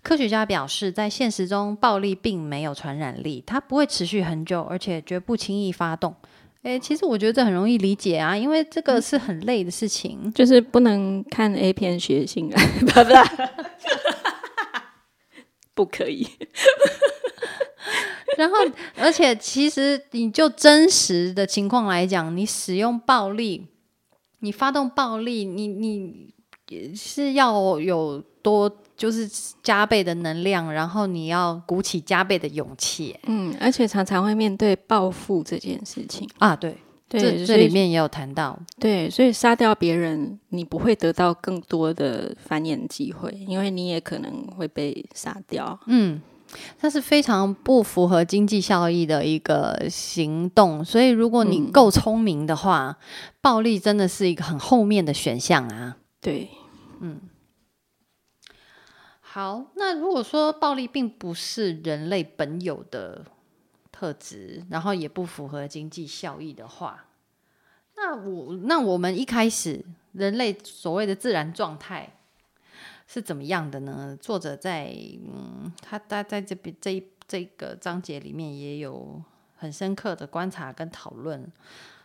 [0.02, 6.14] 科学家表示，在现实中，暴力并没有传染力，它不会持续很久，而且绝不轻易发动。
[6.62, 10.30] 诶，其实我觉得这很容易理解啊，因为这个是很累的事情。
[10.34, 13.14] 就是不能看 A 片学性爱， 不不，
[15.84, 16.26] 不可以。
[18.38, 18.56] 然后，
[18.96, 23.66] 而且其实你就真实的情况来讲，你使用暴力，
[24.40, 26.32] 你发动暴力，你你
[26.68, 29.28] 也是要有多就是
[29.62, 36.28] 加倍的能量，然后你要鼓起加倍的勇气嗯，而且常常会面对报复这件事情。
[36.38, 36.54] 啊！
[36.54, 36.76] 对，
[37.08, 45.78] 对，这里面也有谈到，对，所以杀掉别人，你不会得到更多的繁衍机会，因为你也可能会被杀掉。
[45.86, 46.22] 嗯，
[46.78, 52.98] 它是非常不符合经济效益的一个行动，所以如果你够聪明的话，
[53.40, 55.96] 暴力真的是一个很后面的选项啊。
[56.20, 56.50] 对，
[57.00, 57.20] 嗯
[59.20, 63.24] 好，那如果说暴力并不是人类本有的
[63.92, 67.04] 特质，然后也不符合经济效益的话，
[67.96, 72.18] 那我那我们一开始人类所谓的自然状态
[73.12, 74.16] 是怎么样的呢？
[74.20, 74.94] 作者在
[75.26, 79.20] 嗯，他他在这边这一这个章节里面也有
[79.56, 81.50] 很深刻的观察跟讨论。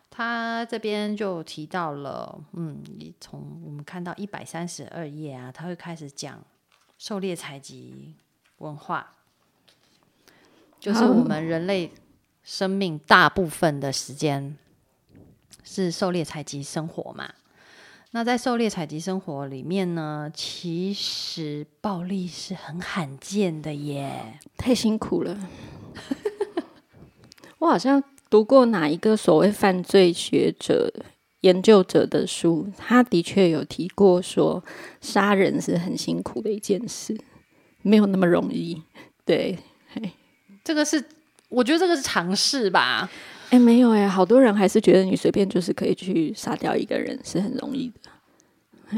[0.09, 6.43] 他这边就提到了，嗯，你从我们看到一百三十二页啊，他会开始讲
[6.97, 8.15] 狩猎采集
[8.57, 9.13] 文化，
[10.79, 11.91] 就是我们人类
[12.41, 14.57] 生命大部分的时间
[15.63, 17.31] 是狩猎采集生活嘛。
[18.15, 24.39] 那在狩猎采集生活里面呢，其实暴力是很罕见的耶。
[24.55, 25.37] 太辛苦了。
[27.57, 30.89] 我好像读过哪一个所谓犯罪学者、
[31.41, 34.63] 研究者的书，他的确有提过说，
[35.01, 37.19] 杀人是很辛苦的一件事，
[37.81, 38.81] 没有那么容易。
[39.25, 39.59] 对，
[40.63, 41.03] 这个是，
[41.49, 43.09] 我觉得这个是尝试吧。
[43.49, 48.11] 哎，没有哎，好多人还是觉得你随便就是可以去杀掉一个人是很容易的。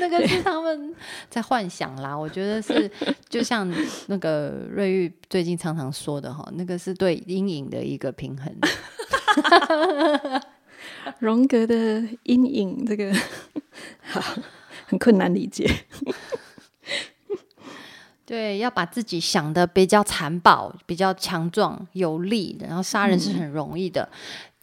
[0.00, 0.94] 那个是他们
[1.30, 2.90] 在幻想啦， 我觉得是
[3.28, 3.66] 就像
[4.06, 8.54] 那个瑞玉最近常常说的哈，那个是对阴影的一个平衡。
[11.18, 13.12] 荣格的阴影，这个
[14.02, 14.20] 好
[14.86, 15.68] 很困难理解。
[18.26, 24.08] 对，要把自己想的比较残暴、比较强壮、有力，然后杀人是很容易的，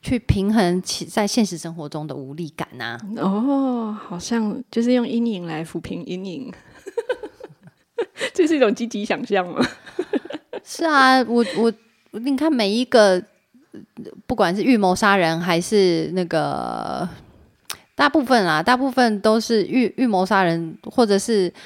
[0.02, 6.52] 去平衡其在现实生活中的无力感呐、哦，好像就是用阴影来抚平阴影，
[8.34, 9.64] 这是一种积极想象吗？
[10.66, 11.72] 是啊，我我
[12.20, 13.22] 你看每一个，
[14.26, 17.08] 不管是预谋杀人还是那个，
[17.94, 21.62] 大部分啊，大部分都是预预谋杀人，或者是、呃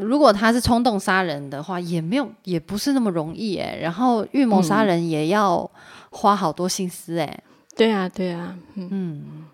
[0.00, 3.76] 如果他是冲动杀人的话，也没有也不是那么容易哎。
[3.80, 5.70] 然后预谋杀人也要
[6.10, 7.42] 花好多心思哎。
[7.76, 9.44] 对啊，对啊，嗯，嗯，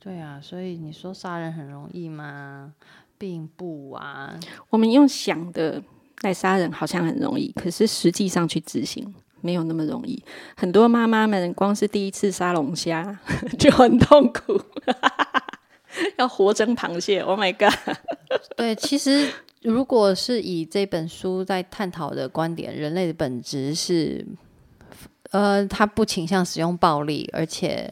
[0.00, 2.72] 对啊，所以你说杀人很容易吗？
[3.16, 4.34] 并不啊。
[4.68, 5.80] 我们用想的
[6.22, 10.20] 来杀人好像很容易，可是实际上去执行没有那么容易。
[10.56, 13.16] 很多妈妈们光是第一次杀龙虾
[13.58, 14.60] 就很痛苦，
[16.18, 17.96] 要活蒸螃蟹，Oh my god！
[18.56, 19.30] 对，其实
[19.62, 24.26] 如果是以这本书在探讨的观点，人类的本质是，
[25.30, 27.88] 呃，他不倾向使用暴力，而且，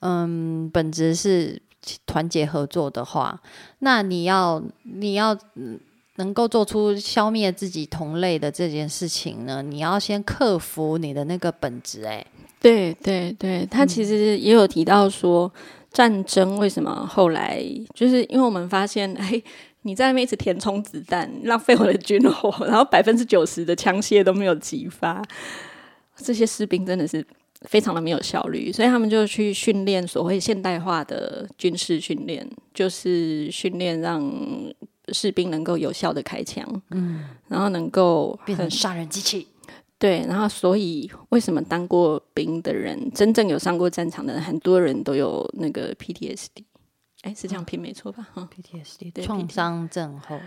[0.00, 1.62] 嗯，本质是
[2.04, 3.40] 团结合作的话，
[3.78, 5.34] 那你要你要
[6.16, 12.04] 能够做出消灭自己同类的这件事情呢，你要先克服你的那个本质。
[12.04, 12.26] 哎，
[12.60, 15.50] 对对对，他其实也有提到说，
[15.90, 19.42] 战争为什么后来就是因为我们发现，哎。
[19.88, 25.24] 你在那边一直填充子弹，浪费我的军火，然后百分之九十的枪械都没有激发，
[26.16, 27.26] 这些士兵真的是
[27.62, 34.30] 非常的没有效率，所以他们就去训练所谓现代化的军事训练，就是训练让
[35.14, 39.48] 士兵能够有效的开枪，嗯，然后能够变成杀人机器，
[39.98, 46.67] 对，然后所以为什么当过兵的人，真正有上过战场的人，很多人都有那个 PTSD。
[47.28, 48.26] 哎，是这样拼没错吧？
[48.32, 50.40] 哈，PTSD 创伤症候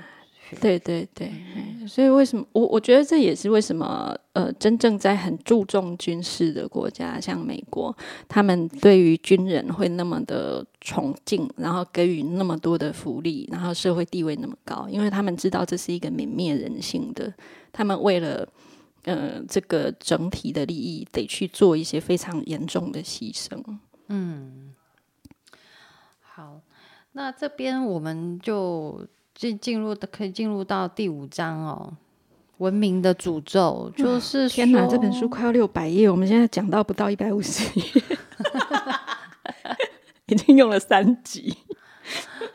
[0.59, 1.31] 对对对，
[1.87, 7.95] 所以为什么我我觉得这也是为什么呃，真正在很注重军事的国家，像美国，
[8.27, 17.33] 他们对于军人会那么的崇敬，然后给予那么多的福利，然后社会地位那么高，因为他们知道这是一个泯灭人性的，
[17.71, 18.45] 他们为了
[19.03, 23.63] 呃这个整体的利益，得去做一些非常严重的牺牲。
[24.07, 24.73] 嗯。
[26.33, 26.61] 好，
[27.13, 29.05] 那这边我们就
[29.35, 31.91] 进进入的，可以进入到第五章哦。
[32.59, 37.85] 文明的诅咒，就是天哪，这本书快要六百页，我们现在讲到不到一百五十页，
[40.27, 41.57] 已经用了三集，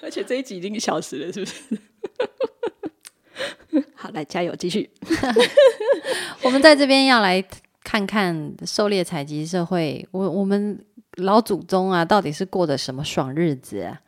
[0.01, 1.79] 而且这一集已经一小时了，是不是？
[3.95, 4.89] 好，来加油，继续。
[6.43, 7.45] 我们在这边要来
[7.83, 10.83] 看看狩猎采集社会，我我们。
[11.21, 13.99] 老祖宗啊，到底是过的什么爽日子啊？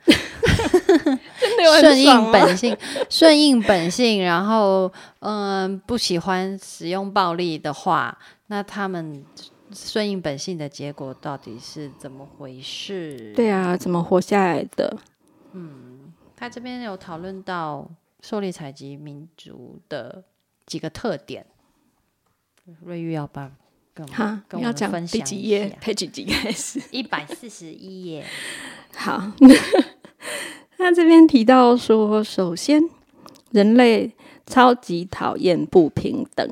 [1.80, 2.76] 顺应本性，
[3.11, 8.16] 顺应本性，然后嗯，不喜欢使用暴力的话，
[8.47, 9.24] 那他们
[9.72, 13.32] 顺应本性的结果到底是怎么回事？
[13.36, 14.97] 对啊，怎么活下来的？
[15.53, 17.89] 嗯，他这边有讨论到
[18.20, 20.24] 狩猎采集民族的
[20.66, 21.47] 几个特点。
[22.84, 23.55] 瑞玉要办。
[24.12, 25.76] 好，要讲第几页？
[25.80, 26.80] 第几集开始？
[26.93, 28.24] 一百四十一页。
[28.95, 29.32] 好，
[30.78, 32.82] 他这边提到说，首先，
[33.50, 34.12] 人类
[34.46, 36.48] 超级讨厌不平等，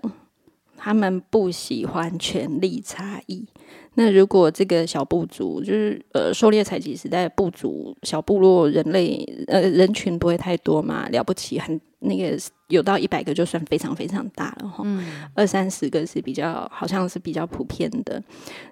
[0.76, 3.46] 他们不喜欢权力差异。
[3.94, 11.08] 那如果这个小部族，就是呃，狩猎采集时代部族小部落，人类呃人群不会太多嘛？
[11.08, 12.36] 了不起，很那个
[12.68, 14.84] 有到一百个就算非常非常大了哈。
[15.34, 18.22] 二三十个是比较，好像是比较普遍的。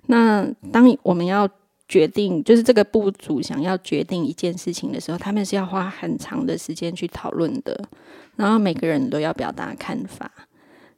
[0.08, 1.48] 那当我们要
[1.88, 7.88] 决定，就是这个部族想要决定一件事情的时候，他们是要花很长的时间去讨论的，
[8.36, 10.30] 然后每个人都要表达看法。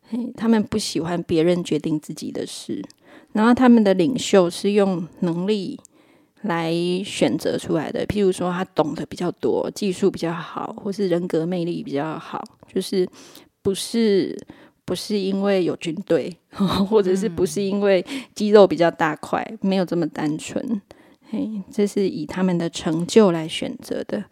[0.09, 2.84] 嘿，他们不喜欢别人决定自己的事。
[3.32, 5.78] 然后他们的领袖是用能力
[6.43, 6.72] 来
[7.05, 13.07] 选择出来的，譬如说他懂得比较多，技术比较好，或是人格魅力比较好，就是
[13.61, 14.39] 不是
[14.87, 16.34] 不是因为有军队，
[16.89, 18.03] 或者是不是因为
[18.34, 20.80] 肌肉比较大块，没有这么单纯。
[21.28, 24.24] 嘿，这是以他们的成就来选择的，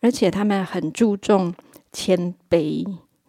[0.00, 1.52] 而且他们很注重
[1.92, 2.86] 谦卑。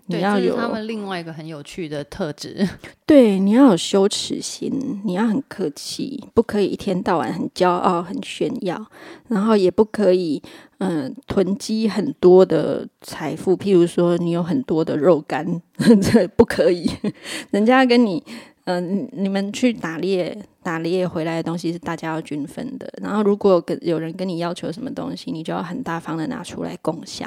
[0.08, 2.68] 你要有他们另外一个很有趣的特质，
[3.08, 8.86] 对，你要有羞耻心，你要很客气，不可以一天到晚很骄傲、很炫耀，
[9.30, 10.42] 然后也不可以
[10.80, 15.62] 嗯囤积很多的财富，譬如说你有很多的肉干，
[16.02, 16.90] 这不可以。
[17.52, 18.22] 人家跟你
[18.66, 27.26] 嗯，你们去打猎，打猎回来的东西是大家要均分的，然后如果跟有人跟你要求什么东西，你就要很大方的拿出来共享，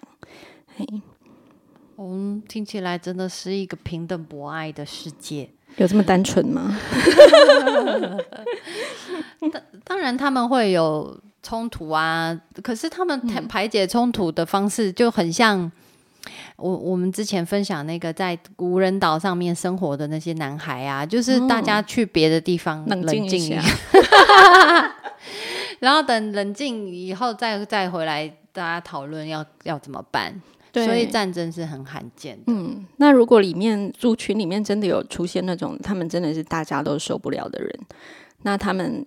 [0.77, 0.87] 嘿。
[1.99, 6.79] 嗯，听起来真的是一个平等博爱的世界，有这么单纯吗？
[9.53, 13.19] 当当然他们会有冲突啊，可是他们
[13.49, 15.71] 排解冲突的方式就很像
[16.57, 23.63] 我我们之前分享那个在无人岛上面生活的那些男孩啊，就是大家去别的地方冷静一下，
[25.79, 30.35] 然后等冷静以后再再回来，大家讨论要要怎么办。
[30.85, 32.45] 所以战争是很罕见的。
[32.49, 37.71] 嗯，那如果里面族群里面真的有出现那种他们真的是大家都受不了的人，
[38.43, 39.05] 那他们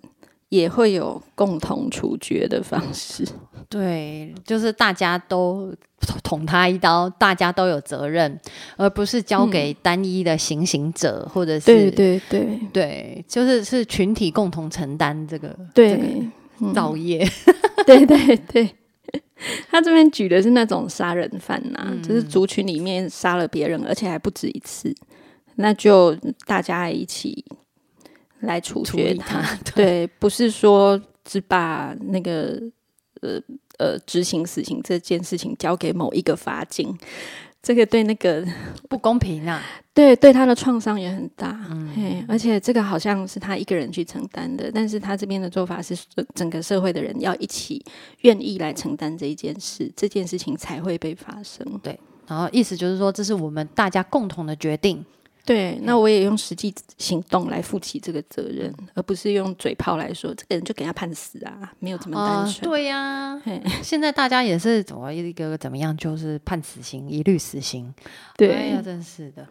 [0.48, 3.24] 也会有共同处决的方式。
[3.68, 5.72] 对，就是大家都
[6.24, 8.40] 捅他一刀，大家都有责任，
[8.76, 16.28] 而不是交给单一的行刑者，或者是对对对对，就是是群体共同承担这个对
[16.74, 17.24] 造业。
[17.86, 18.68] 对 对对，
[19.70, 24.94] 他这边举的是那种杀人犯呐，就是族群里面杀了别人，而且还不止一次，
[25.56, 26.16] 那就
[26.46, 27.44] 大家一起
[28.40, 29.42] 来处决他。
[29.74, 32.60] 对，不是说只把那个。
[33.22, 33.38] 呃
[33.76, 36.98] 呃，执行死刑这件事情交给某一个法警，
[37.62, 38.44] 这个对那个
[38.88, 39.62] 不公平啊！
[39.92, 41.58] 对，对他的创伤也很大。
[41.70, 45.96] 嗯，而且这个好像是他一个人去承担的，但是他这边的做法是
[46.34, 47.84] 整个社会的人要一起
[48.20, 51.66] 愿意来承担这一件事，这件事情才会被发生。
[51.82, 55.04] 对，然后意思就是说，这是我们大家共同的决定。
[55.50, 62.70] 对，那我也用实际行动来负起这个责任，而不是用嘴炮来说这个人就给他判死啊，没有这么单纯。
[62.70, 63.36] 对呀，
[63.82, 67.92] 现在大家也是怎么一个怎么样，就是判死刑，一律死刑。
[68.36, 69.44] 对呀，真是的。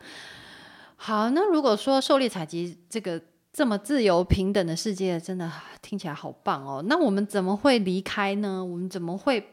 [0.95, 3.21] 好，那如果说狩猎采集这个
[3.51, 6.81] 这么自由平等的世界，真的听起来好棒哦。
[6.87, 8.63] 那我们怎么会离开呢？
[8.63, 9.45] 我们怎么会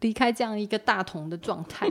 [0.00, 1.88] 离开这样一个大同的状态？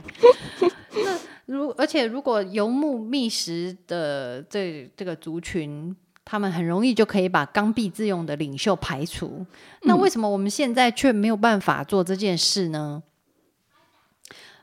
[1.03, 1.20] 那。
[1.47, 5.95] 如而且，如果游牧觅食的这这个族群，
[6.26, 9.45] 他们很容易就可以把刚愎自用的领袖排除。
[9.84, 13.01] 那为什么我们现在却没有办法做这件事呢？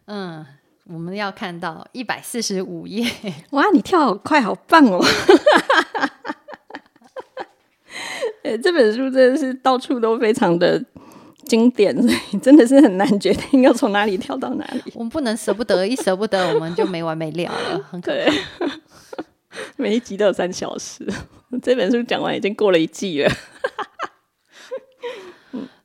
[0.05, 0.45] 嗯，
[0.85, 3.11] 我们要看到一百四十五页。
[3.53, 5.03] 哇，你跳好快，好棒哦！
[8.43, 10.85] 哎， 这本书真的是到处都非常的。
[11.45, 14.93] 经典，所以真的是很难决定要从哪里跳到哪里。
[14.95, 18.67] 我们不能舍不得，一舍不得，我们就没完没了了，很可怕。
[19.77, 21.07] 每一集都有三小时，
[21.63, 23.31] 这本书讲完已经过了一季了。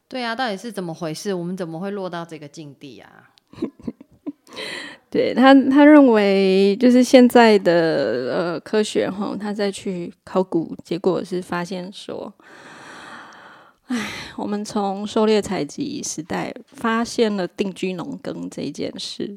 [0.07, 1.33] 对啊，到底是怎么回事？
[1.33, 3.29] 我们怎么会落到这个境地啊？
[5.11, 12.33] 对他，他认为就是现在的呃科学哈，他再去考古，结果是发现说。
[13.89, 19.35] 唉，我们从狩猎采集时代发现了定居农耕这一件事。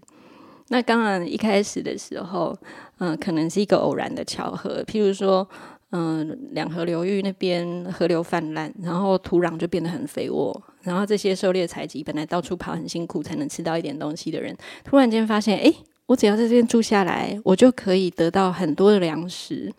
[0.68, 2.54] 那当然一开始的时候，
[2.98, 4.82] 嗯，可能是一个偶然的巧合。
[4.84, 5.48] 譬如说，
[5.92, 10.62] 嗯，两河流域那边河流泛滥，然后土壤就变得很肥沃。
[10.82, 15.72] 然后这些狩猎采集本来到处跑很辛苦才能吃到一点东西的人，突然间发现，哎，
[16.04, 19.72] 我只要在这边住下来，我就可以得到很多的粮食。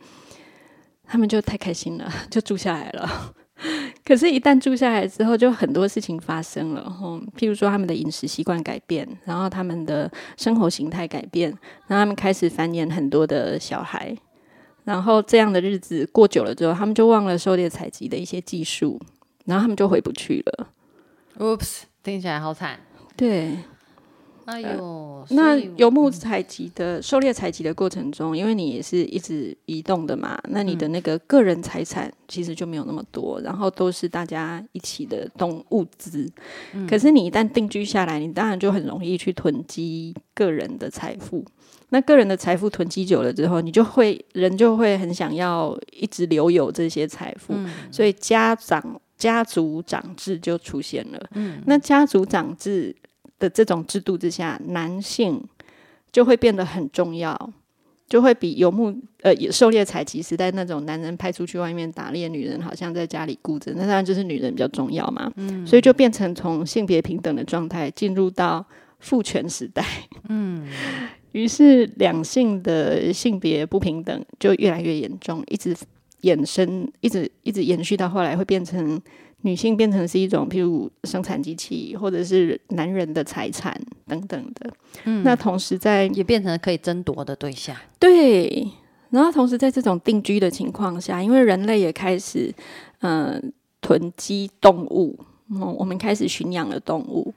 [1.05, 3.35] 他们就太开心了，就住下来了。
[4.03, 6.89] 可是，一旦住下来之后，就很多事情发生了。
[6.89, 11.49] 吼，譬如说，他们的饮食习惯改变，然后他们的生活形态改变，
[11.87, 14.15] 然后他们开始繁衍很多的小孩。
[14.83, 18.99] 然后这样的日子过久了之后，他们就忘了狩猎采集的一些技术，
[19.45, 20.67] 然后他们就回不去了。
[21.37, 22.79] Oops，听起来好惨。
[23.15, 23.57] 对。
[24.45, 36.29] 哎呦，那游牧采集的狩猎采集的过程中，因为你也是一直移动的嘛，那你的那个个人财产其实就没有那么多，然后都是大家一起的动物资。
[36.89, 41.45] 可是你一旦定居下来，你当然就很容易去囤积个人的财富。
[41.89, 47.53] 那个人的财富囤积久了之后，你就会人就会很想要一直留有这些财富，
[47.91, 51.29] 所以家长家族长制就出现了。
[51.35, 52.93] 嗯，那家族长制。
[53.43, 55.43] 的这种制度之下，男性
[56.13, 57.37] 就会变得很重要，
[58.07, 65.29] 就会比游牧呃狩猎采集时代那种男人派出去外面打猎，女人好像在家里顾着，那当然就是女人比较重要嘛。
[65.35, 68.65] 嗯，所以就变成从性别平等的状态进入到
[68.99, 69.85] 父权时代。
[70.29, 70.65] 嗯，
[71.33, 75.75] 于是两性的性别不平等就越来越严重，一直
[76.21, 79.01] 延伸，一直一直延续到后来会变成。
[79.45, 83.77] 女性变成是一种，譬如生产机器，或者是男人的财产
[84.07, 84.71] 等等的。
[85.03, 87.75] 嗯，那同时在也变成可以争夺的对象。
[87.99, 88.65] 对，
[89.09, 92.53] 然后同时在这种定居的情况下，因为人类也开始
[93.01, 95.19] 嗯囤积动物，
[95.49, 97.33] 嗯，我们开始驯养了动物，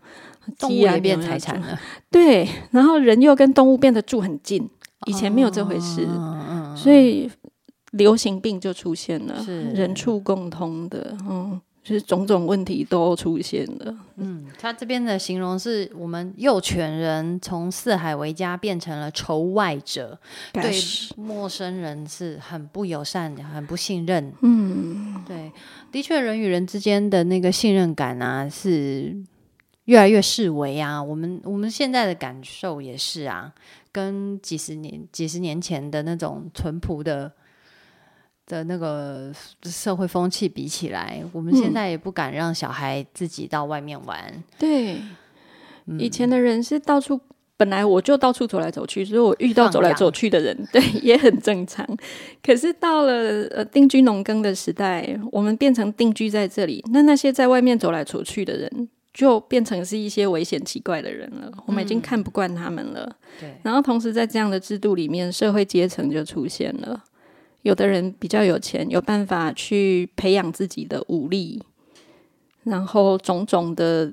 [0.61, 1.77] 动物也变财产了。
[2.09, 4.71] 对，然后人又跟动物变得住很近，
[5.07, 6.07] 以前没有这回事，
[6.77, 7.29] 所以
[7.91, 11.61] 流行病就出现了，是人畜共通的，嗯。
[11.87, 13.97] 就是种种问题都出现了。
[14.17, 20.19] 嗯，他这边的形容是我们幼犬人从四海为家变成了仇外者，
[20.53, 20.73] 对
[21.17, 24.33] 陌生人是很不友善、很不信任。
[24.41, 25.53] 嗯，对，
[25.93, 29.17] 的确，人与人之间的那个信任感啊，是
[29.85, 31.01] 越来越视为啊。
[31.01, 33.55] 我们我们现在的感受也是啊，
[33.93, 37.31] 跟几十年、几十年前的那种淳朴的。
[38.47, 39.33] 的那个
[39.65, 44.43] 社会风气比起来，我们现在也不敢让小孩自己到外面玩。
[44.59, 44.99] 对，
[45.99, 47.21] 以前的人是到处。
[47.59, 51.87] 本来我就到处走来走去，所以我遇到走来走去的人， 对也很正常。
[52.43, 61.51] 可是到了呃定居农耕的时代，我们变成定居在这里，那那些在外面走来走去的人，就变成是一些危险奇怪的人了。
[61.65, 63.17] 我们已经看不惯他们了。
[63.41, 67.03] 对，然后同时在这样的制度里面，社会阶层就出现了。
[67.67, 71.63] 有的人比较有钱，有办法去培养自己的武力，
[72.63, 74.13] 然后种种的。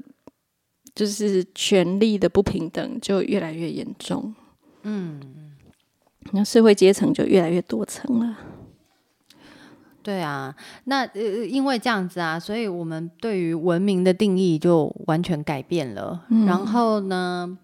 [0.95, 4.31] 就是权力的不平等就越来越严重，
[4.83, 5.19] 嗯，
[6.33, 8.37] 那社会阶层就越来越多层了。
[10.03, 16.27] 对啊，那呃，因为这样子啊，所以我们对于文明的定义就完全改变了。
[16.45, 17.57] 然后呢，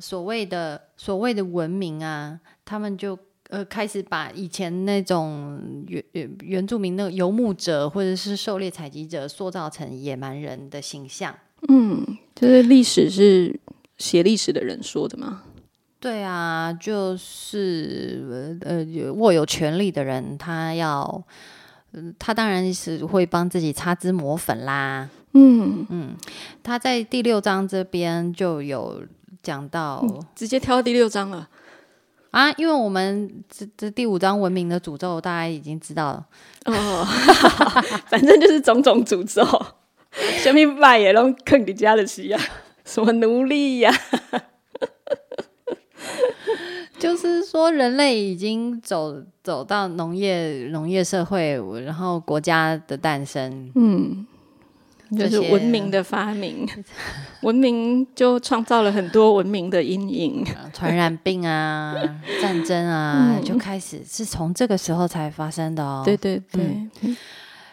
[0.00, 3.16] 所谓的所谓的文明啊，他们就
[3.48, 11.34] 呃开始把以前那种原原原住民那个游牧者或者是狩猎采集者塑造成野蛮人的形象，
[11.68, 12.04] 嗯。
[12.34, 13.58] 就是历史是
[13.96, 15.42] 写历史的人说的吗？
[15.98, 18.84] 对啊，就是呃
[19.14, 21.24] 握有权力的人，他要，
[22.18, 25.08] 他当然是会帮自己擦脂抹粉啦。
[25.32, 26.14] 嗯嗯，
[26.62, 29.02] 他在第六章这边就有
[29.42, 31.48] 讲到，直接跳到第六章了
[32.36, 36.26] 啊，因为我们这这第五章文明的诅咒，大家已经知道了
[36.66, 37.02] 哦，
[38.08, 39.42] 反正就是种种诅咒。
[40.42, 42.40] 什么败也拢坑你家的事啊？
[42.84, 43.90] 什么奴隶呀？
[46.98, 54.26] 就是说，人类已经走走到农业农业社会，然后国家的诞生，嗯，
[55.16, 56.66] 就是文明的发明，
[57.42, 61.94] 文明就创造了很多文明的阴影， 传染病啊，
[62.40, 66.02] 战争啊，就开始是从这个时候才发生的哦。
[66.04, 66.88] 对对对。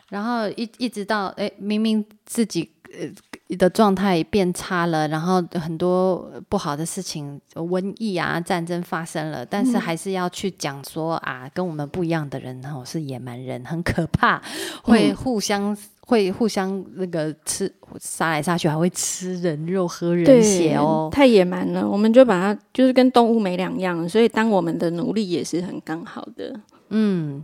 [0.09, 14.39] 然后一一直到哎，明明自己呃的状态变差了，然后很多不好的事情，瘟疫啊、战争发生了，但是还是要去讲说啊，跟我们不一样的人哦是野蛮人，很可怕，
[14.83, 15.75] 会互相
[16.13, 21.89] 会互相那个吃杀来杀去，还会吃人肉、喝人血哦，太野蛮了。
[21.89, 26.53] 我们就把它就是跟动物没两样，所以当我们的奴隶也是很刚好的。
[26.89, 27.43] 嗯，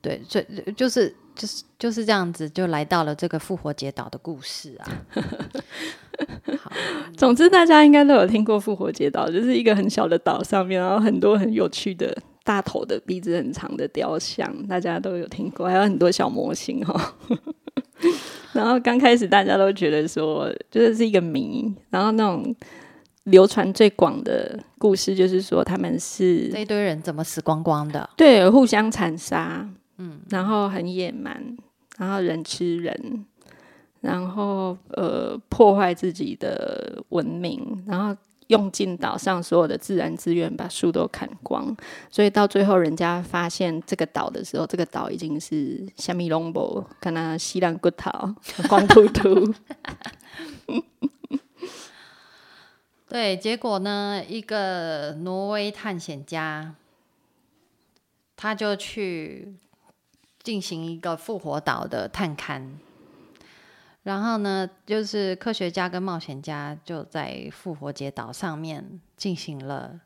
[0.00, 1.14] 对，所以就是。
[1.36, 4.88] 就是就是这样子，就来到了这个复活节岛的故事啊。
[6.58, 6.72] 好，
[7.14, 17.14] 总之大家应该都有听过复活节岛，就是一个很小的岛上面，然后很多很有趣的大头的鼻子很长的雕像，大家都有听过，还有很多小模型哈。
[18.52, 22.54] 然后刚开始大家都觉得说，就是是一个谜，然后那种
[23.24, 28.08] 流传最广的故事就是说他们是这一堆人怎么死光光的？
[28.16, 29.68] 对，互相残杀。
[29.98, 31.56] 嗯，然后很野蛮，
[31.96, 33.24] 然后人吃人，
[34.02, 38.14] 然后呃破坏自己的文明，然后
[38.48, 41.76] 用尽岛上所有的自然资源，把树都砍光，
[42.10, 48.10] 所以到最后人家发现这个岛的时候，这个岛已经是虾米龙博，跟那西兰骨头，
[48.68, 49.54] 光秃秃。
[53.08, 56.74] 对，结果呢，一个挪威探险家，
[58.36, 59.54] 他就去。
[60.46, 62.62] 进行一个复活岛的探勘，
[64.06, 70.00] 然后呢，就是科学家跟冒险家就在复活节岛上面进行了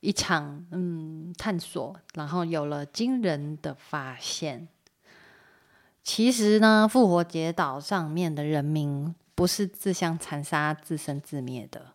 [0.00, 4.66] 一场嗯探索，然后有了惊人的发现。
[6.02, 11.92] 其实呢，复活节岛上面的人民不是自相残杀、自生自灭的，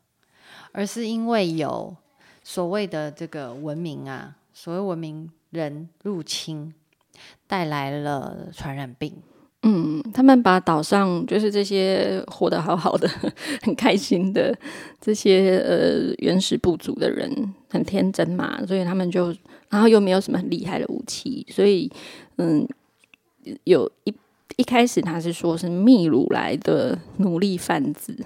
[0.71, 1.97] 而是因为有
[2.43, 6.71] 所谓的这个文明啊，所谓文明人入侵。
[7.45, 9.21] 带来了传染病。
[9.63, 13.07] 嗯，他们把岛上就是这些活得好好的、
[13.61, 14.57] 很开心的
[14.99, 19.27] 这些呃原始部族的人，很天真嘛，所以他们就，
[19.69, 21.91] 然后又没有什么很厉害的武器，所以
[22.37, 22.67] 嗯，
[23.65, 24.13] 有一
[24.57, 28.17] 一开始他是说是秘鲁来的奴隶贩子，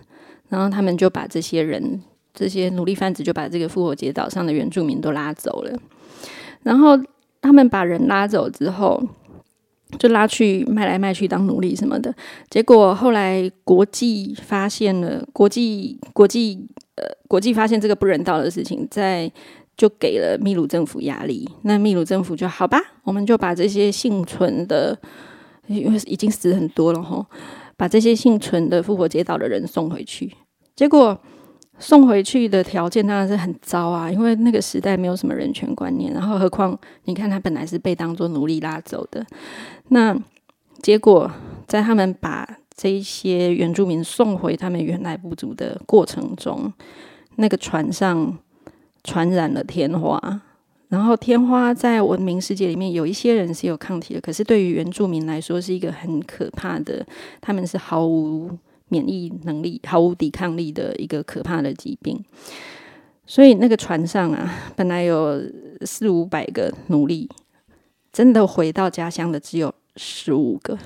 [0.48, 2.02] 然后他们就把这些人、
[2.34, 5.78] 这些奴隶贩子就把这个复活节岛上的原住民都拉走了，
[6.64, 6.98] 然后。
[7.42, 9.00] 他们把人拉走之后，
[9.98, 12.14] 就拉去卖来卖去当奴隶什么的。
[12.50, 19.32] 结果后来国际发现了，国际国际呃国际发现这个不人道的事情，在
[19.78, 21.50] 就给了秘鲁政府压力。
[21.64, 24.98] 那秘鲁政府就好吧，我们就把这些幸存的，
[25.68, 27.26] 因为已经死很多了哈，
[27.76, 30.32] 把这些幸存的复活节岛的人送回去。
[30.76, 31.20] 结果
[31.78, 39.26] 送回去的条件当然是很糟啊，因为那个时代没有什么人权观念，然后何况你看他本来是被当做奴隶拉走的，
[39.90, 40.18] 那
[40.82, 41.30] 结果
[41.68, 46.72] 在他们把这些原住民送回他们原来部族的过程中，
[47.36, 48.38] 那个船上
[49.04, 50.42] 传染了天花，
[50.88, 57.06] 然后天花在文明世界里面有一些人是有抗体的，可是对于原住民来说是一个很可怕的，
[57.42, 58.50] 他们是毫无。
[58.90, 62.24] 免疫能力毫无抵抗力的一个可怕的疾病，
[63.26, 65.42] 所以那个船上啊，本来有
[65.82, 67.30] 四五百个奴隶，
[68.12, 70.78] 真的回到家乡的只有十五个，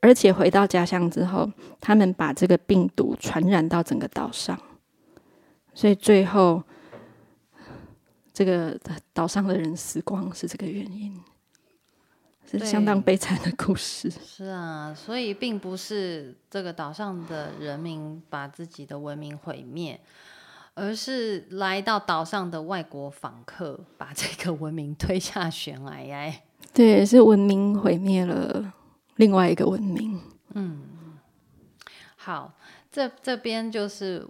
[0.00, 4.58] 而且回到家乡之后，他们把这个病毒传染到整个岛上，
[5.72, 6.62] 所以最后
[8.32, 8.78] 这个
[9.14, 11.18] 岛上的人死光是这个原因。
[12.58, 14.10] 是相当悲惨的故事。
[14.24, 19.98] 是啊，所以并不是这个岛上的人民把自己的文明毁灭，
[20.74, 26.16] 而是来到岛上的外国访客把这个文明推下悬崖。
[26.16, 28.72] 哎，对，是文明毁灭了
[29.16, 30.20] 另外一个文明。
[30.54, 30.82] 嗯，
[32.16, 32.52] 好，
[32.90, 34.26] 这这边就是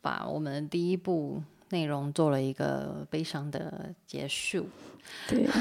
[0.00, 4.68] 把我们第一部内容做了一个悲伤的结束。
[5.28, 5.48] 对。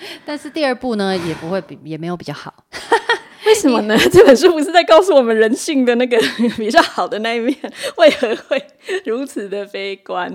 [0.24, 2.64] 但是第二部呢，也不会比，也没有比较好。
[3.46, 3.96] 为什么呢？
[4.12, 6.18] 这本书不是在告诉我们人性的那个
[6.58, 7.56] 比较好的那一面，
[7.96, 8.66] 为何会
[9.06, 10.32] 如此的悲观？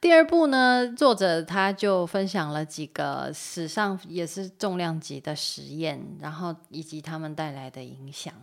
[0.00, 8.34] 第二部呢，作者他就分享了几个史上也是重量级的实验，然后以及他们带来的影响。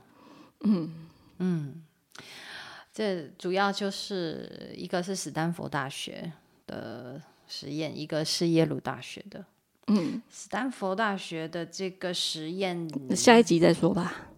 [0.62, 1.84] 嗯嗯，
[2.92, 6.32] 这主要就是一个是史丹佛大学
[6.66, 7.22] 的。
[7.54, 9.44] 实验一个是耶鲁大学的，
[9.88, 14.30] 嗯，斯坦福大学的这个实验，下一集再说吧。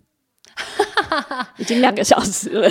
[1.57, 2.70] 已经两个小时了，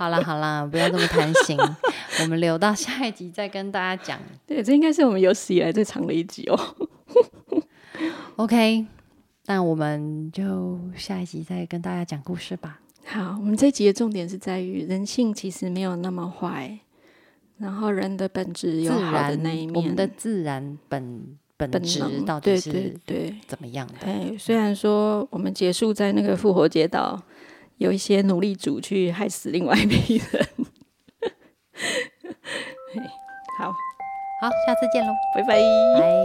[0.00, 1.56] 好了好了，不要这么贪心，
[2.20, 4.18] 我们留到下一集再跟大家讲。
[4.44, 6.76] 对，这应该是我们有史以来最长的一集哦。
[8.34, 8.86] OK，
[9.46, 12.80] 那我们就下一集再跟大家讲故事吧。
[13.04, 16.80] 好，我们这集的重点是在于人性其实没有那么坏。
[17.60, 24.06] 然后人的本质有好的那一面，我们的自然本本质到底是对怎么样的？
[24.06, 27.22] 哎，虽然说我们结束在那个复活节岛，
[27.76, 30.48] 有一些奴隶主去害死另外一批人。
[33.58, 36.22] 好，好，下次见喽，拜拜，拜。